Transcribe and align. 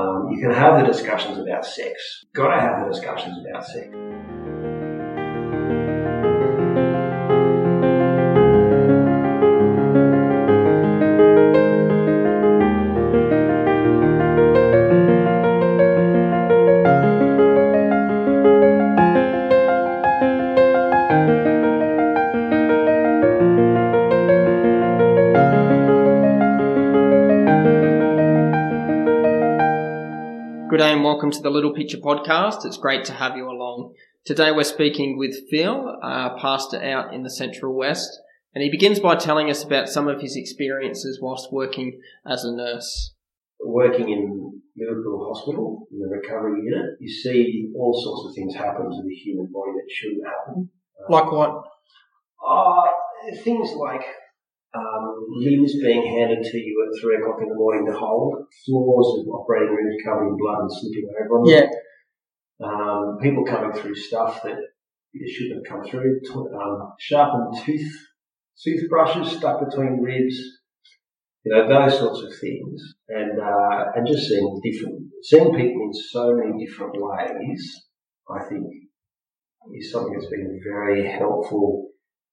Um, 0.00 0.30
you 0.32 0.40
can 0.40 0.50
have 0.50 0.80
the 0.80 0.86
discussions 0.86 1.38
about 1.38 1.66
sex. 1.66 2.24
Got 2.32 2.54
to 2.54 2.60
have 2.60 2.84
the 2.84 2.92
discussions 2.92 3.38
about 3.44 3.66
sex. 3.66 3.88
Welcome 31.30 31.44
to 31.44 31.48
the 31.48 31.54
Little 31.54 31.72
Picture 31.72 31.98
Podcast. 31.98 32.66
It's 32.66 32.76
great 32.76 33.04
to 33.04 33.12
have 33.12 33.36
you 33.36 33.48
along. 33.48 33.94
Today 34.24 34.50
we're 34.50 34.64
speaking 34.64 35.16
with 35.16 35.48
Phil, 35.48 35.96
a 36.02 36.36
pastor 36.40 36.82
out 36.82 37.14
in 37.14 37.22
the 37.22 37.30
Central 37.30 37.72
West, 37.72 38.18
and 38.52 38.64
he 38.64 38.68
begins 38.68 38.98
by 38.98 39.14
telling 39.14 39.48
us 39.48 39.62
about 39.62 39.88
some 39.88 40.08
of 40.08 40.20
his 40.20 40.34
experiences 40.34 41.20
whilst 41.22 41.52
working 41.52 42.00
as 42.26 42.42
a 42.42 42.50
nurse. 42.50 43.14
Working 43.64 44.08
in 44.08 44.60
Liverpool 44.76 45.32
Hospital 45.32 45.86
in 45.92 46.00
the 46.00 46.08
recovery 46.08 46.62
unit, 46.64 46.96
you 46.98 47.08
see 47.08 47.70
all 47.78 47.94
sorts 48.02 48.28
of 48.28 48.34
things 48.34 48.56
happen 48.56 48.90
to 48.90 49.02
the 49.04 49.14
human 49.14 49.52
body 49.52 49.70
that 49.76 49.88
shouldn't 49.88 50.26
happen. 50.26 50.68
Like 51.08 51.30
what? 51.30 51.62
Uh, 52.44 52.82
things 53.44 53.70
like 53.76 54.02
um, 54.74 55.26
limbs 55.28 55.74
being 55.82 56.06
handed 56.06 56.44
to 56.44 56.58
you 56.58 56.86
at 56.86 57.00
three 57.00 57.16
o'clock 57.16 57.38
in 57.42 57.48
the 57.48 57.54
morning 57.54 57.86
to 57.86 57.98
hold, 57.98 58.34
floors 58.64 59.20
of 59.20 59.28
operating 59.28 59.74
rooms 59.74 59.96
covered 60.04 60.28
in 60.28 60.36
blood 60.36 60.60
and 60.60 60.70
slipping 60.72 61.08
over 61.20 61.38
on 61.38 61.44
them. 61.44 61.70
Yeah. 62.60 62.66
Um, 62.66 63.18
people 63.20 63.44
coming 63.44 63.72
through 63.72 63.94
stuff 63.94 64.42
that 64.42 64.58
shouldn't 65.28 65.66
have 65.66 65.72
come 65.72 65.90
through. 65.90 66.20
Um, 66.34 66.92
sharpened 67.00 67.56
tooth, 67.64 67.90
toothbrushes 68.62 69.36
stuck 69.38 69.60
between 69.68 70.02
ribs. 70.02 70.36
You 71.44 71.56
know 71.56 71.68
those 71.68 71.98
sorts 71.98 72.20
of 72.22 72.38
things, 72.38 72.82
and 73.08 73.40
uh, 73.40 73.84
and 73.94 74.06
just 74.06 74.28
seeing 74.28 74.60
different, 74.62 75.00
seeing 75.22 75.54
people 75.54 75.82
in 75.86 75.94
so 75.94 76.34
many 76.34 76.66
different 76.66 76.92
ways. 76.96 77.86
I 78.30 78.44
think 78.44 78.66
is 79.74 79.90
something 79.90 80.12
that's 80.12 80.30
been 80.30 80.60
very 80.64 81.10
helpful 81.10 81.90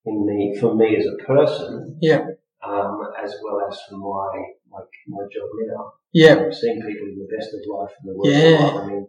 in 0.08 0.26
me 0.26 0.58
for 0.60 0.76
me 0.76 0.96
as 0.98 1.06
a 1.06 1.18
person, 1.26 1.98
Yeah. 2.02 2.22
um, 2.64 3.00
as 3.24 3.36
well 3.44 3.60
as 3.70 3.78
for 3.90 3.98
my 3.98 4.32
my 4.72 4.82
my 5.08 5.24
job 5.34 5.50
now. 5.68 5.94
Yeah. 6.14 6.50
Seeing 6.52 6.82
people 6.82 7.08
in 7.12 7.18
the 7.20 7.30
best 7.36 7.50
of 7.54 7.62
life 7.76 7.94
and 8.00 8.10
the 8.10 8.18
worst 8.18 8.32
Yeah. 8.32 8.56
of 8.56 8.74
life. 8.76 8.84
I 8.84 8.88
mean, 8.88 9.08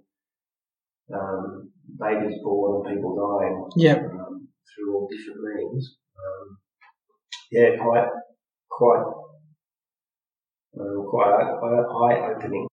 um, 1.19 1.73
babies 1.99 2.39
born 2.45 2.71
and 2.87 2.95
people 2.95 3.13
dying 3.17 3.57
Yeah. 3.77 3.99
um, 4.21 4.49
through 4.69 4.95
all 4.95 5.09
different 5.09 5.41
means. 5.55 5.97
Um, 6.19 6.59
yeah, 7.51 7.77
quite, 7.83 8.09
quite, 8.69 9.05
um, 10.79 11.07
quite 11.09 11.33
eye 11.33 12.35
opening. 12.35 12.67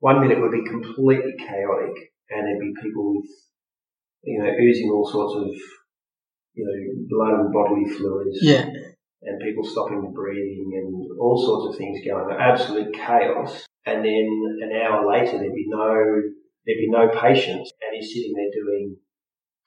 One 0.00 0.20
minute 0.20 0.40
would 0.40 0.52
be 0.52 0.64
completely 0.68 1.34
chaotic, 1.38 1.94
and 2.30 2.46
there'd 2.46 2.60
be 2.60 2.74
people 2.82 3.14
with, 3.14 3.30
you 4.22 4.38
know, 4.42 4.50
oozing 4.60 4.90
all 4.90 5.06
sorts 5.08 5.34
of, 5.36 5.48
you 6.56 6.64
know, 6.64 7.06
blood 7.08 7.40
and 7.40 7.52
bodily 7.52 7.84
fluids, 7.88 8.38
Yeah. 8.40 8.64
and 9.22 9.40
people 9.40 9.64
stopping 9.64 10.12
breathing, 10.14 10.72
and 10.74 11.18
all 11.20 11.36
sorts 11.38 11.74
of 11.74 11.78
things 11.78 12.00
going 12.04 12.24
on, 12.32 12.40
absolute 12.40 12.92
chaos. 12.94 13.66
And 13.84 14.04
then 14.04 14.26
an 14.62 14.72
hour 14.82 15.06
later, 15.08 15.38
there'd 15.38 15.54
be 15.54 15.66
no, 15.68 15.94
there'd 16.64 16.78
be 16.78 16.90
no 16.90 17.08
patients, 17.08 17.70
and 17.82 17.94
he's 17.94 18.12
sitting 18.12 18.34
there 18.34 18.50
doing 18.62 18.96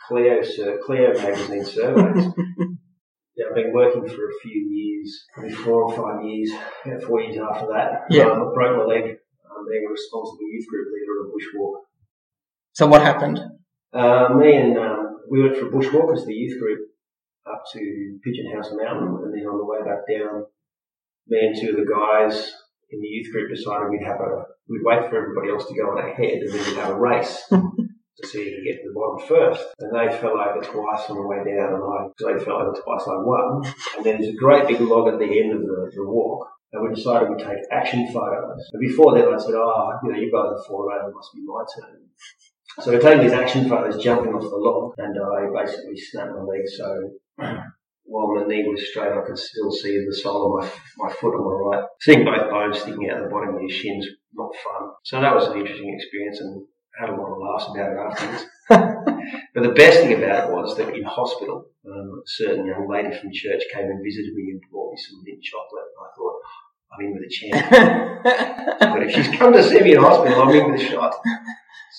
Cleo, 0.08 0.42
sur- 0.42 0.80
Cleo 0.84 1.14
magazine 1.14 1.64
surveys. 1.64 2.26
yeah, 3.38 3.46
I've 3.50 3.56
been 3.56 3.72
working 3.74 4.08
for 4.08 4.26
a 4.26 4.34
few 4.42 4.60
years, 4.60 5.26
probably 5.34 5.54
four 5.54 5.84
or 5.84 5.96
five 5.96 6.26
years, 6.26 6.52
yeah, 6.86 7.00
four 7.06 7.22
years 7.22 7.38
after 7.38 7.68
that. 7.68 8.06
Yeah. 8.10 8.26
Um, 8.30 8.50
I 8.50 8.54
broke 8.54 8.78
my 8.78 8.84
leg 8.94 9.04
um, 9.04 9.66
being 9.70 9.86
a 9.88 9.92
responsible 9.92 10.48
youth 10.52 10.68
group 10.68 10.88
leader 10.94 11.22
of 11.22 11.28
a 11.28 11.32
bushwalk. 11.32 11.82
So 12.74 12.88
what 12.88 13.02
happened? 13.02 13.40
Uh, 13.94 14.30
me 14.36 14.56
and 14.56 14.78
um, 14.78 14.89
we 15.30 15.42
went 15.42 15.58
for 15.58 15.68
a 15.68 15.72
bushwalk 15.72 16.14
as 16.16 16.26
the 16.26 16.34
youth 16.34 16.60
group 16.60 16.80
up 17.46 17.64
to 17.74 18.20
Pigeon 18.24 18.52
House 18.54 18.72
Mountain, 18.72 19.22
and 19.24 19.34
then 19.34 19.48
on 19.48 19.58
the 19.58 19.66
way 19.66 19.80
back 19.80 20.06
down, 20.10 20.46
me 21.28 21.40
and 21.40 21.56
two 21.56 21.72
of 21.72 21.78
the 21.78 21.90
guys 21.90 22.54
in 22.92 23.00
the 23.00 23.08
youth 23.08 23.32
group 23.32 23.50
decided 23.50 23.90
we'd 23.90 24.06
have 24.06 24.20
a 24.20 24.46
we'd 24.68 24.84
wait 24.84 25.10
for 25.10 25.18
everybody 25.18 25.50
else 25.50 25.66
to 25.68 25.76
go 25.76 25.92
on 25.94 26.02
ahead, 26.02 26.42
and 26.42 26.50
then 26.50 26.66
we'd 26.66 26.78
have 26.78 26.96
a 26.96 27.00
race 27.00 27.44
to 27.50 28.28
see 28.28 28.44
who 28.44 28.56
could 28.56 28.66
get 28.66 28.78
to 28.82 28.90
the 28.90 28.98
bottom 28.98 29.22
first. 29.28 29.66
And 29.80 29.94
they 29.94 30.10
fell 30.18 30.38
over 30.38 30.62
twice 30.62 31.10
on 31.10 31.18
the 31.18 31.28
way 31.28 31.42
down, 31.46 31.74
and 31.74 31.84
I 31.84 32.10
because 32.10 32.26
they 32.26 32.46
fell 32.46 32.62
over 32.62 32.74
twice, 32.74 33.06
I 33.06 33.18
won. 33.22 33.66
And 33.98 34.06
then 34.06 34.22
there's 34.22 34.34
a 34.34 34.38
great 34.38 34.68
big 34.68 34.82
log 34.82 35.14
at 35.14 35.20
the 35.20 35.30
end 35.30 35.54
of 35.54 35.62
the, 35.62 35.92
the 35.94 36.06
walk. 36.06 36.48
And 36.72 36.88
we 36.88 36.94
decided 36.94 37.30
we'd 37.30 37.40
take 37.40 37.66
action 37.72 38.06
photos. 38.14 38.62
And 38.74 38.82
before 38.82 39.18
then 39.18 39.26
I 39.26 39.38
said, 39.42 39.56
oh, 39.58 39.90
you 40.04 40.12
know, 40.12 40.20
you 40.20 40.30
guys 40.30 40.54
have 40.54 40.66
fallen 40.68 40.94
over, 40.94 41.10
it 41.10 41.16
must 41.16 41.34
be 41.34 41.42
my 41.42 41.66
turn. 41.66 41.98
So 42.78 42.92
we're 42.92 43.02
taking 43.02 43.24
these 43.24 43.34
action 43.34 43.68
photos 43.68 44.02
jumping 44.02 44.34
off 44.34 44.50
the 44.50 44.56
log 44.56 44.94
and 44.98 45.18
I 45.18 45.64
basically 45.64 45.98
snapped 45.98 46.32
my 46.32 46.44
leg 46.44 46.62
so 46.68 47.12
while 48.06 48.36
my 48.36 48.46
knee 48.46 48.64
was 48.64 48.88
straight 48.90 49.12
I 49.12 49.26
could 49.26 49.38
still 49.38 49.72
see 49.72 50.06
the 50.06 50.16
sole 50.16 50.46
of 50.46 50.64
my, 50.64 50.72
my 50.98 51.14
foot 51.14 51.36
on 51.36 51.44
the 51.44 51.56
right. 51.66 51.84
Seeing 52.00 52.24
both 52.24 52.50
bones 52.50 52.80
sticking 52.80 53.10
out 53.10 53.18
of 53.18 53.24
the 53.24 53.30
bottom 53.30 53.56
of 53.56 53.62
your 53.62 53.70
shins, 53.70 54.08
not 54.34 54.52
fun. 54.64 54.92
So 55.04 55.20
that 55.20 55.36
was 55.36 55.48
an 55.48 55.58
interesting 55.58 55.94
experience 55.94 56.40
and 56.40 56.66
had 56.98 57.10
a 57.10 57.16
lot 57.16 57.32
of 57.32 57.42
laughs 57.42 57.68
about 57.70 57.92
it 57.92 58.00
afterwards. 58.00 58.46
but 59.54 59.64
the 59.64 59.76
best 59.76 60.00
thing 60.00 60.14
about 60.14 60.50
it 60.50 60.54
was 60.54 60.78
that 60.78 60.96
in 60.96 61.04
hospital, 61.04 61.66
um, 61.86 62.22
a 62.24 62.28
certain 62.28 62.66
young 62.66 62.88
lady 62.88 63.12
from 63.18 63.32
church 63.34 63.64
came 63.74 63.86
and 63.86 64.04
visited 64.04 64.34
me 64.34 64.52
and 64.52 64.62
brought 64.72 64.92
me 64.92 64.98
some 64.98 65.20
mint 65.26 65.44
chocolate 65.44 65.90
and 65.90 66.00
I 66.00 66.10
thought, 66.16 66.40
I'm 66.92 67.06
in 67.06 67.14
with 67.14 67.28
a 67.28 67.30
chance. 67.30 68.10
But 68.80 69.04
if 69.04 69.14
she's 69.14 69.38
come 69.38 69.54
to 69.54 69.64
see 69.64 69.80
me 69.82 69.94
in 69.94 70.02
hospital, 70.02 70.42
I'm 70.42 70.56
in 70.56 70.72
with 70.72 70.82
a 70.82 70.84
shot. 70.84 71.16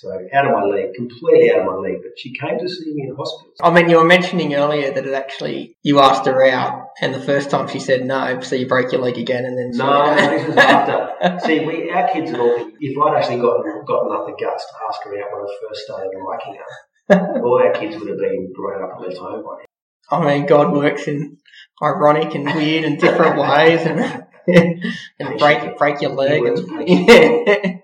So 0.00 0.08
out 0.32 0.46
of 0.46 0.52
my 0.52 0.64
league, 0.64 0.94
completely 0.94 1.52
out 1.52 1.60
of 1.60 1.66
my 1.66 1.76
league. 1.76 2.00
But 2.02 2.12
she 2.16 2.32
came 2.32 2.58
to 2.58 2.66
see 2.66 2.94
me 2.94 3.02
in 3.02 3.14
hospital. 3.14 3.52
I 3.60 3.70
mean, 3.70 3.90
you 3.90 3.98
were 3.98 4.04
mentioning 4.04 4.54
earlier 4.54 4.90
that 4.94 5.06
it 5.06 5.12
actually, 5.12 5.76
you 5.82 6.00
asked 6.00 6.24
her 6.24 6.42
out, 6.46 6.86
and 7.02 7.14
the 7.14 7.20
first 7.20 7.50
time 7.50 7.68
she 7.68 7.80
said 7.80 8.06
no, 8.06 8.40
so 8.40 8.56
you 8.56 8.66
broke 8.66 8.92
your 8.92 9.02
leg 9.02 9.18
again, 9.18 9.44
and 9.44 9.58
then. 9.58 9.72
No, 9.72 10.14
this 10.14 10.46
was 10.46 10.56
after. 10.56 11.38
See, 11.46 11.66
we, 11.66 11.90
our 11.90 12.08
kids 12.08 12.30
had 12.30 12.40
all. 12.40 12.70
If 12.80 12.98
I'd 12.98 13.18
actually 13.18 13.40
gotten 13.40 13.84
gotten 13.86 14.10
up 14.10 14.24
the 14.24 14.42
guts 14.42 14.64
to 14.64 14.72
ask 14.88 15.02
her 15.04 15.10
out 15.20 15.32
when 15.32 15.42
I 15.42 15.68
first 15.68 15.84
started 15.84 16.10
liking 16.26 16.56
her, 16.56 17.42
all 17.44 17.62
our 17.62 17.72
kids 17.74 17.98
would 17.98 18.08
have 18.08 18.18
been 18.18 18.54
grown 18.54 18.82
up 18.82 18.96
and 18.96 19.06
left 19.06 19.18
home 19.18 19.44
by 19.44 19.64
now. 20.12 20.18
I 20.18 20.38
mean, 20.38 20.46
God 20.46 20.72
works 20.72 21.08
in 21.08 21.36
ironic 21.82 22.34
and 22.34 22.46
weird 22.46 22.84
and 22.84 22.98
different 22.98 23.38
ways, 23.38 23.82
and 23.82 24.24
and 25.20 25.38
break 25.38 25.76
break 25.76 26.00
your 26.00 26.12
leg, 26.12 26.42
and 26.42 26.88
yeah, 26.88 27.76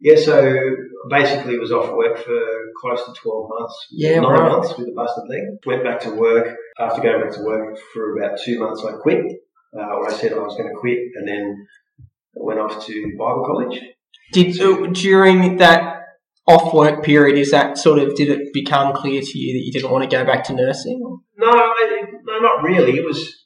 Yeah, 0.00 0.16
so 0.16 0.56
basically 1.10 1.58
was 1.58 1.72
off 1.72 1.92
work 1.92 2.18
for 2.18 2.40
close 2.80 3.04
to 3.06 3.12
12 3.12 3.48
months. 3.48 3.86
Yeah, 3.90 4.20
Nine 4.20 4.32
right. 4.32 4.52
months 4.52 4.76
with 4.78 4.88
a 4.88 4.92
busted 4.94 5.28
leg. 5.28 5.42
Went 5.66 5.82
back 5.82 6.00
to 6.00 6.10
work. 6.10 6.56
After 6.78 7.02
going 7.02 7.22
back 7.22 7.32
to 7.32 7.42
work 7.42 7.76
for 7.92 8.16
about 8.16 8.38
two 8.44 8.60
months, 8.60 8.84
I 8.84 8.92
quit. 8.92 9.24
Uh, 9.76 9.82
or 9.82 10.08
I 10.08 10.12
said 10.12 10.32
I 10.32 10.38
was 10.38 10.56
going 10.56 10.68
to 10.68 10.74
quit 10.78 10.98
and 11.16 11.28
then 11.28 11.66
went 12.34 12.60
off 12.60 12.86
to 12.86 13.16
Bible 13.18 13.44
college. 13.44 13.80
Did 14.32 14.60
uh, 14.60 14.86
during 14.92 15.56
that 15.58 15.98
off 16.46 16.72
work 16.72 17.04
period, 17.04 17.36
is 17.38 17.50
that 17.50 17.76
sort 17.76 17.98
of 17.98 18.14
did 18.14 18.28
it 18.28 18.52
become 18.52 18.94
clear 18.94 19.20
to 19.20 19.38
you 19.38 19.52
that 19.54 19.64
you 19.64 19.72
didn't 19.72 19.90
want 19.90 20.08
to 20.08 20.16
go 20.16 20.24
back 20.24 20.44
to 20.44 20.54
nursing? 20.54 20.98
No, 21.36 21.46
I, 21.50 22.02
no, 22.24 22.38
not 22.38 22.62
really. 22.62 22.96
It 22.96 23.04
was, 23.04 23.44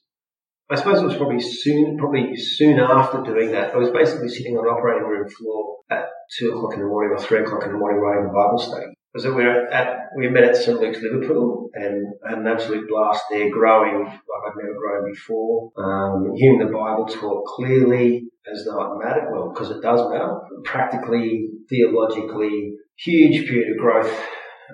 I 0.70 0.76
suppose 0.76 1.00
it 1.00 1.06
was 1.06 1.16
probably 1.16 1.40
soon, 1.40 1.98
probably 1.98 2.36
soon 2.36 2.78
after 2.78 3.22
doing 3.22 3.50
that. 3.52 3.74
I 3.74 3.76
was 3.76 3.90
basically 3.90 4.28
sitting 4.28 4.56
on 4.56 4.66
an 4.66 4.72
operating 4.72 5.08
room 5.08 5.28
floor 5.28 5.78
at 5.90 6.04
two 6.38 6.53
o'clock 6.53 6.75
in 6.75 6.81
the 6.81 6.87
morning 6.87 7.12
or 7.17 7.20
three 7.23 7.40
o'clock 7.40 7.64
in 7.64 7.73
the 7.73 7.79
morning 7.79 8.00
writing 8.00 8.31
a 8.31 8.32
Bible 8.32 8.58
study. 8.58 8.87
Because 9.12 9.26
we 9.34 9.44
were 9.44 9.67
at, 9.69 10.08
we 10.17 10.29
met 10.29 10.44
at 10.44 10.56
St 10.56 10.81
Luke's 10.81 11.02
Liverpool 11.02 11.69
and 11.75 12.14
had 12.26 12.38
an 12.38 12.46
absolute 12.46 12.88
blast 12.88 13.25
there, 13.31 13.50
growing 13.50 14.05
like 14.06 14.43
I've 14.46 14.56
never 14.56 14.75
grown 14.75 15.12
before. 15.12 15.70
Um, 15.76 16.32
hearing 16.34 16.61
the 16.61 16.73
Bible 16.73 17.06
taught 17.06 17.44
clearly 17.44 18.25
as 18.50 18.64
though 18.64 18.81
it 18.81 19.05
mattered, 19.05 19.29
well, 19.31 19.50
because 19.52 19.70
it 19.70 19.82
does 19.82 20.08
matter. 20.08 20.34
Practically, 20.64 21.49
theologically, 21.69 22.73
huge 22.96 23.46
period 23.46 23.73
of 23.73 23.78
growth 23.78 24.12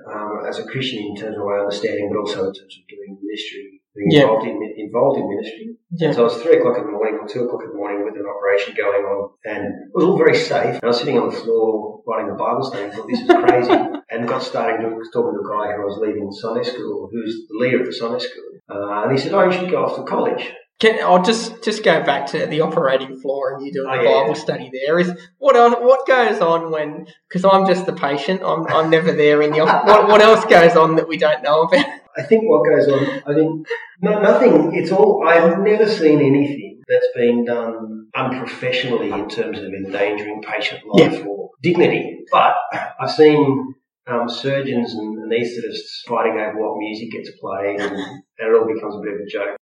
um, 0.06 0.42
as 0.48 0.58
a 0.58 0.64
Christian 0.66 1.00
in 1.02 1.16
terms 1.16 1.36
of 1.36 1.44
my 1.44 1.58
understanding, 1.58 2.08
but 2.12 2.20
also 2.20 2.40
in 2.40 2.54
terms 2.54 2.78
of 2.78 2.88
doing 2.88 3.18
ministry, 3.20 3.67
Yeah. 4.08 4.22
involved 4.22 4.46
in 4.46 4.56
involved 4.76 5.18
in 5.18 5.28
ministry. 5.28 5.76
Yeah. 5.92 6.12
So 6.12 6.20
it 6.20 6.24
was 6.24 6.42
three 6.42 6.58
o'clock 6.58 6.78
in 6.78 6.84
the 6.86 6.92
morning 6.92 7.18
or 7.20 7.26
two 7.28 7.44
o'clock 7.44 7.62
in 7.64 7.70
the 7.70 7.76
morning 7.76 8.04
with 8.04 8.14
an 8.14 8.26
operation 8.26 8.74
going 8.76 9.02
on, 9.04 9.30
and 9.44 9.64
it 9.66 9.90
was 9.94 10.04
all 10.04 10.16
very 10.18 10.36
safe. 10.36 10.74
And 10.76 10.84
I 10.84 10.86
was 10.88 10.98
sitting 10.98 11.18
on 11.18 11.30
the 11.30 11.36
floor 11.36 12.02
writing 12.06 12.28
the 12.28 12.34
Bible 12.38 12.62
study, 12.62 12.90
thought 12.90 13.08
this 13.08 13.20
is 13.20 13.28
crazy, 13.28 13.72
and 14.10 14.28
got 14.28 14.42
starting 14.42 14.80
to 14.82 14.88
talking 15.12 15.34
to 15.34 15.40
a 15.40 15.48
guy 15.50 15.76
who 15.76 15.82
was 15.82 15.98
leaving 16.00 16.30
Sunday 16.30 16.62
school, 16.62 17.08
who's 17.12 17.46
the 17.48 17.56
leader 17.58 17.80
of 17.80 17.86
the 17.86 17.92
Sunday 17.92 18.18
school, 18.20 18.44
uh, 18.70 19.02
and 19.04 19.12
he 19.12 19.18
said, 19.18 19.32
"Oh, 19.32 19.44
you 19.44 19.52
should 19.52 19.70
go 19.70 19.84
off 19.84 19.96
to 19.96 20.02
college." 20.04 20.52
Can, 20.80 21.02
I'll 21.02 21.24
just 21.24 21.64
just 21.64 21.82
go 21.82 22.04
back 22.04 22.26
to 22.28 22.46
the 22.46 22.60
operating 22.60 23.18
floor 23.20 23.56
and 23.56 23.66
you 23.66 23.72
doing 23.72 23.90
Oh, 23.90 23.96
the 23.98 24.04
yeah. 24.04 24.20
Bible 24.22 24.36
study 24.36 24.70
there. 24.72 25.00
Is 25.00 25.10
what 25.38 25.56
else, 25.56 25.74
what 25.80 26.06
goes 26.06 26.40
on 26.40 26.70
when? 26.70 27.08
Because 27.28 27.44
I'm 27.44 27.66
just 27.66 27.84
the 27.84 27.92
patient. 27.92 28.42
I'm 28.44 28.64
I'm 28.68 28.88
never 28.88 29.10
there 29.10 29.42
in 29.42 29.50
the. 29.50 29.58
op- 29.58 29.84
What 29.88 30.06
what 30.06 30.20
else 30.20 30.44
goes 30.44 30.76
on 30.76 30.94
that 30.94 31.08
we 31.08 31.16
don't 31.16 31.42
know 31.42 31.62
about? 31.62 31.84
I 32.18 32.22
think 32.24 32.44
what 32.46 32.68
goes 32.68 32.88
on, 32.88 33.22
I 33.26 33.34
think, 33.34 33.66
no, 34.02 34.20
nothing, 34.20 34.74
it's 34.74 34.90
all, 34.90 35.24
I've 35.26 35.60
never 35.60 35.88
seen 35.88 36.20
anything 36.20 36.80
that's 36.88 37.06
been 37.14 37.44
done 37.44 38.08
unprofessionally 38.16 39.10
in 39.10 39.28
terms 39.28 39.58
of 39.58 39.66
endangering 39.66 40.42
patient 40.42 40.80
life 40.86 41.24
or 41.24 41.50
dignity. 41.62 42.24
But 42.32 42.54
I've 43.00 43.10
seen 43.10 43.74
um, 44.08 44.28
surgeons 44.28 44.94
and 44.94 45.18
anaesthetists 45.18 46.06
fighting 46.06 46.32
over 46.32 46.58
what 46.58 46.78
music 46.78 47.12
gets 47.12 47.30
played 47.40 47.80
and, 47.80 47.96
and 47.96 48.22
it 48.38 48.54
all 48.54 48.66
becomes 48.66 48.96
a 48.96 49.00
bit 49.00 49.14
of 49.14 49.20
a 49.20 49.26
joke. 49.30 49.56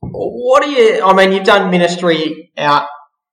What 0.00 0.62
do 0.62 0.70
you? 0.70 1.02
I 1.04 1.12
mean, 1.12 1.32
you've 1.32 1.44
done 1.44 1.70
ministry 1.70 2.52
out 2.56 2.86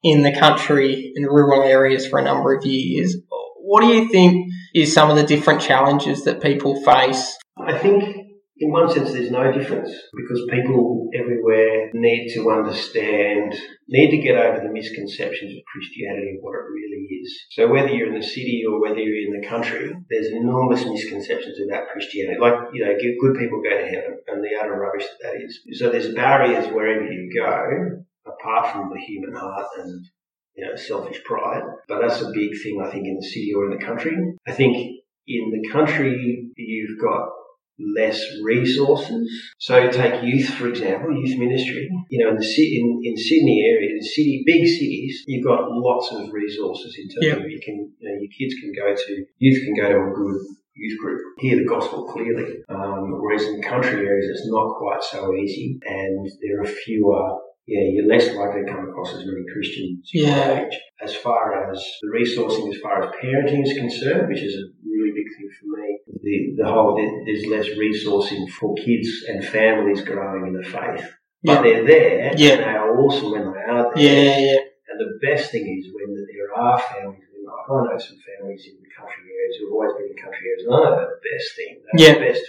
in 0.04 0.24
the 0.24 0.34
country 0.34 1.14
in 1.16 1.24
rural 1.24 1.62
areas 1.62 2.08
for 2.08 2.20
a 2.20 2.24
number 2.24 2.54
of 2.54 2.66
years. 2.66 3.16
What 3.58 3.82
do 3.82 3.88
you 3.88 4.10
think 4.10 4.52
is 4.74 4.94
some 4.94 5.10
of 5.10 5.16
the 5.16 5.24
different 5.24 5.62
challenges 5.62 6.26
that 6.26 6.42
people 6.42 6.82
face? 6.84 7.38
I 7.58 7.78
think 7.78 8.25
in 8.58 8.72
one 8.72 8.90
sense 8.90 9.12
there's 9.12 9.32
no 9.32 9.52
difference 9.52 9.92
because 10.16 10.42
people 10.50 11.10
everywhere 11.14 11.92
need 11.94 12.34
to 12.34 12.50
understand, 12.50 13.54
need 13.88 14.12
to 14.12 14.18
get 14.18 14.38
over 14.38 14.60
the 14.60 14.72
misconceptions 14.72 15.52
of 15.52 15.64
Christianity 15.72 16.30
and 16.30 16.40
what 16.42 16.56
it 16.56 16.72
really 16.72 17.08
is. 17.22 17.38
So 17.52 17.68
whether 17.68 17.90
you're 17.90 18.14
in 18.14 18.20
the 18.20 18.26
city 18.26 18.64
or 18.68 18.82
whether 18.82 19.00
you're 19.00 19.28
in 19.28 19.42
the 19.42 19.48
country, 19.48 19.94
there's 20.10 20.28
enormous 20.28 20.86
misconceptions 20.86 21.58
about 21.68 21.90
Christianity. 21.90 22.40
Like, 22.40 22.54
you 22.74 22.86
know, 22.86 22.94
good 22.96 23.16
good 23.22 23.38
people 23.38 23.62
go 23.62 23.78
to 23.78 23.88
heaven 23.88 24.20
and 24.28 24.44
the 24.44 24.58
utter 24.60 24.80
rubbish 24.80 25.04
that 25.04 25.34
that 25.34 25.42
is. 25.44 25.60
So 25.80 25.90
there's 25.90 26.14
barriers 26.14 26.72
wherever 26.74 27.04
you 27.04 27.30
go, 27.36 28.04
apart 28.26 28.72
from 28.72 28.90
the 28.90 29.00
human 29.00 29.36
heart 29.36 29.68
and 29.80 30.06
you 30.56 30.66
know, 30.66 30.76
selfish 30.76 31.22
pride. 31.24 31.64
But 31.88 32.02
that's 32.02 32.22
a 32.22 32.32
big 32.32 32.52
thing, 32.64 32.82
I 32.82 32.90
think, 32.90 33.08
in 33.08 33.18
the 33.18 33.28
city 33.28 33.52
or 33.54 33.70
in 33.70 33.78
the 33.78 33.86
country. 33.86 34.16
I 34.48 34.54
think 34.54 34.78
in 35.28 35.52
the 35.52 35.70
country, 35.70 36.52
you've 36.56 37.00
got 37.02 37.30
less 37.80 38.22
resources. 38.44 39.30
So 39.60 39.90
take 39.92 40.24
youth, 40.24 40.50
for 40.50 40.68
example, 40.68 41.16
youth 41.16 41.38
ministry. 41.38 41.90
You 42.10 42.24
know, 42.24 42.32
in 42.32 42.38
the 42.38 42.46
in, 42.46 43.02
in 43.04 43.18
Sydney 43.18 43.64
area, 43.68 43.90
in 43.96 44.02
city, 44.02 44.44
big 44.46 44.66
cities, 44.66 45.24
you've 45.28 45.46
got 45.46 45.70
lots 45.70 46.12
of 46.12 46.32
resources 46.32 46.96
in 46.98 47.10
terms 47.10 47.26
Yeah. 47.40 47.44
of 47.44 47.50
you 47.50 47.60
can, 47.64 47.92
you 48.00 48.10
know, 48.10 48.16
your 48.20 48.32
kids 48.38 48.56
can 48.60 48.72
go 48.74 48.96
to, 48.96 49.26
youth 49.40 49.64
can 49.64 49.76
go 49.76 49.90
to 49.90 50.12
a 50.12 50.14
good 50.16 50.42
youth 50.76 51.00
group, 51.00 51.22
hear 51.40 51.58
the 51.58 51.66
gospel 51.66 52.06
clearly. 52.06 52.58
Um, 52.70 53.22
whereas 53.22 53.44
in 53.44 53.62
country 53.62 54.06
areas, 54.06 54.30
it's 54.30 54.50
not 54.52 54.76
quite 54.78 55.02
so 55.04 55.34
easy 55.36 55.80
and 55.86 56.30
there 56.42 56.62
are 56.62 56.66
fewer 56.66 57.40
yeah, 57.68 57.82
you're 57.92 58.08
less 58.08 58.28
likely 58.34 58.62
to 58.66 58.72
come 58.72 58.88
across 58.90 59.14
as 59.14 59.26
many 59.26 59.44
Christians 59.54 60.10
Yeah. 60.14 60.62
age. 60.66 60.78
As 61.02 61.16
far 61.16 61.70
as 61.72 61.78
the 62.02 62.10
resourcing, 62.10 62.74
as 62.74 62.80
far 62.82 63.04
as 63.04 63.10
parenting 63.22 63.64
is 63.64 63.78
concerned, 63.78 64.28
which 64.30 64.42
is 64.44 64.56
a 64.56 64.66
really 64.88 65.12
big 65.12 65.28
thing 65.38 65.50
for 65.60 65.68
me, 65.78 66.00
the, 66.24 66.64
the 66.64 66.70
whole, 66.72 66.96
there's 67.26 67.46
less 67.48 67.68
resourcing 67.78 68.50
for 68.50 68.74
kids 68.76 69.10
and 69.28 69.44
families 69.44 70.02
growing 70.02 70.48
in 70.48 70.54
the 70.54 70.64
faith. 70.68 71.06
Yeah. 71.44 71.56
But 71.56 71.62
they're 71.64 71.86
there, 71.86 72.34
Yeah. 72.38 72.54
and 72.54 72.60
they 72.62 72.66
are 72.66 72.98
awesome 73.00 73.32
when 73.32 73.52
they 73.54 73.60
are 73.60 73.92
there. 73.94 74.04
Yeah, 74.04 74.40
yeah, 74.40 74.60
And 74.90 75.00
the 75.00 75.20
best 75.28 75.52
thing 75.52 75.66
is 75.78 75.92
when 75.94 76.16
there 76.16 76.54
are 76.56 76.80
families, 76.80 77.22
I 77.48 77.74
I 77.74 77.84
know 77.84 77.98
some 77.98 78.18
families 78.26 78.66
in 78.70 78.78
the 78.82 78.90
country 78.96 79.24
areas 79.30 79.58
who've 79.60 79.72
always 79.74 79.94
been 79.98 80.10
in 80.10 80.18
country 80.24 80.46
areas, 80.50 80.66
and 80.66 80.74
I 80.76 80.78
know 80.84 80.96
they're 80.98 81.14
the 81.18 81.30
best 81.34 81.48
thing. 81.56 81.74
Yeah. 81.98 82.14
the 82.14 82.26
best, 82.32 82.44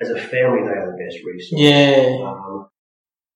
as 0.00 0.10
a 0.10 0.18
family, 0.18 0.62
they 0.66 0.74
are 0.78 0.90
the 0.92 0.98
best 1.04 1.18
resource. 1.24 1.60
yeah. 1.60 2.18
Um, 2.22 2.68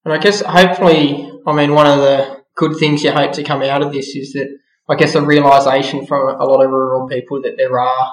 And 0.04 0.14
I 0.14 0.18
guess 0.18 0.40
hopefully, 0.40 1.30
I 1.46 1.52
mean, 1.52 1.74
one 1.74 1.86
of 1.86 1.98
the 1.98 2.42
good 2.54 2.76
things 2.78 3.02
you 3.02 3.12
hope 3.12 3.32
to 3.32 3.42
come 3.42 3.62
out 3.62 3.82
of 3.82 3.92
this 3.92 4.08
is 4.16 4.32
that 4.32 4.48
I 4.88 4.94
guess 4.96 5.14
a 5.14 5.22
realization 5.22 6.06
from 6.06 6.28
a 6.40 6.44
lot 6.44 6.64
of 6.64 6.70
rural 6.70 7.06
people 7.08 7.42
that 7.42 7.56
there 7.56 7.78
are 7.78 8.10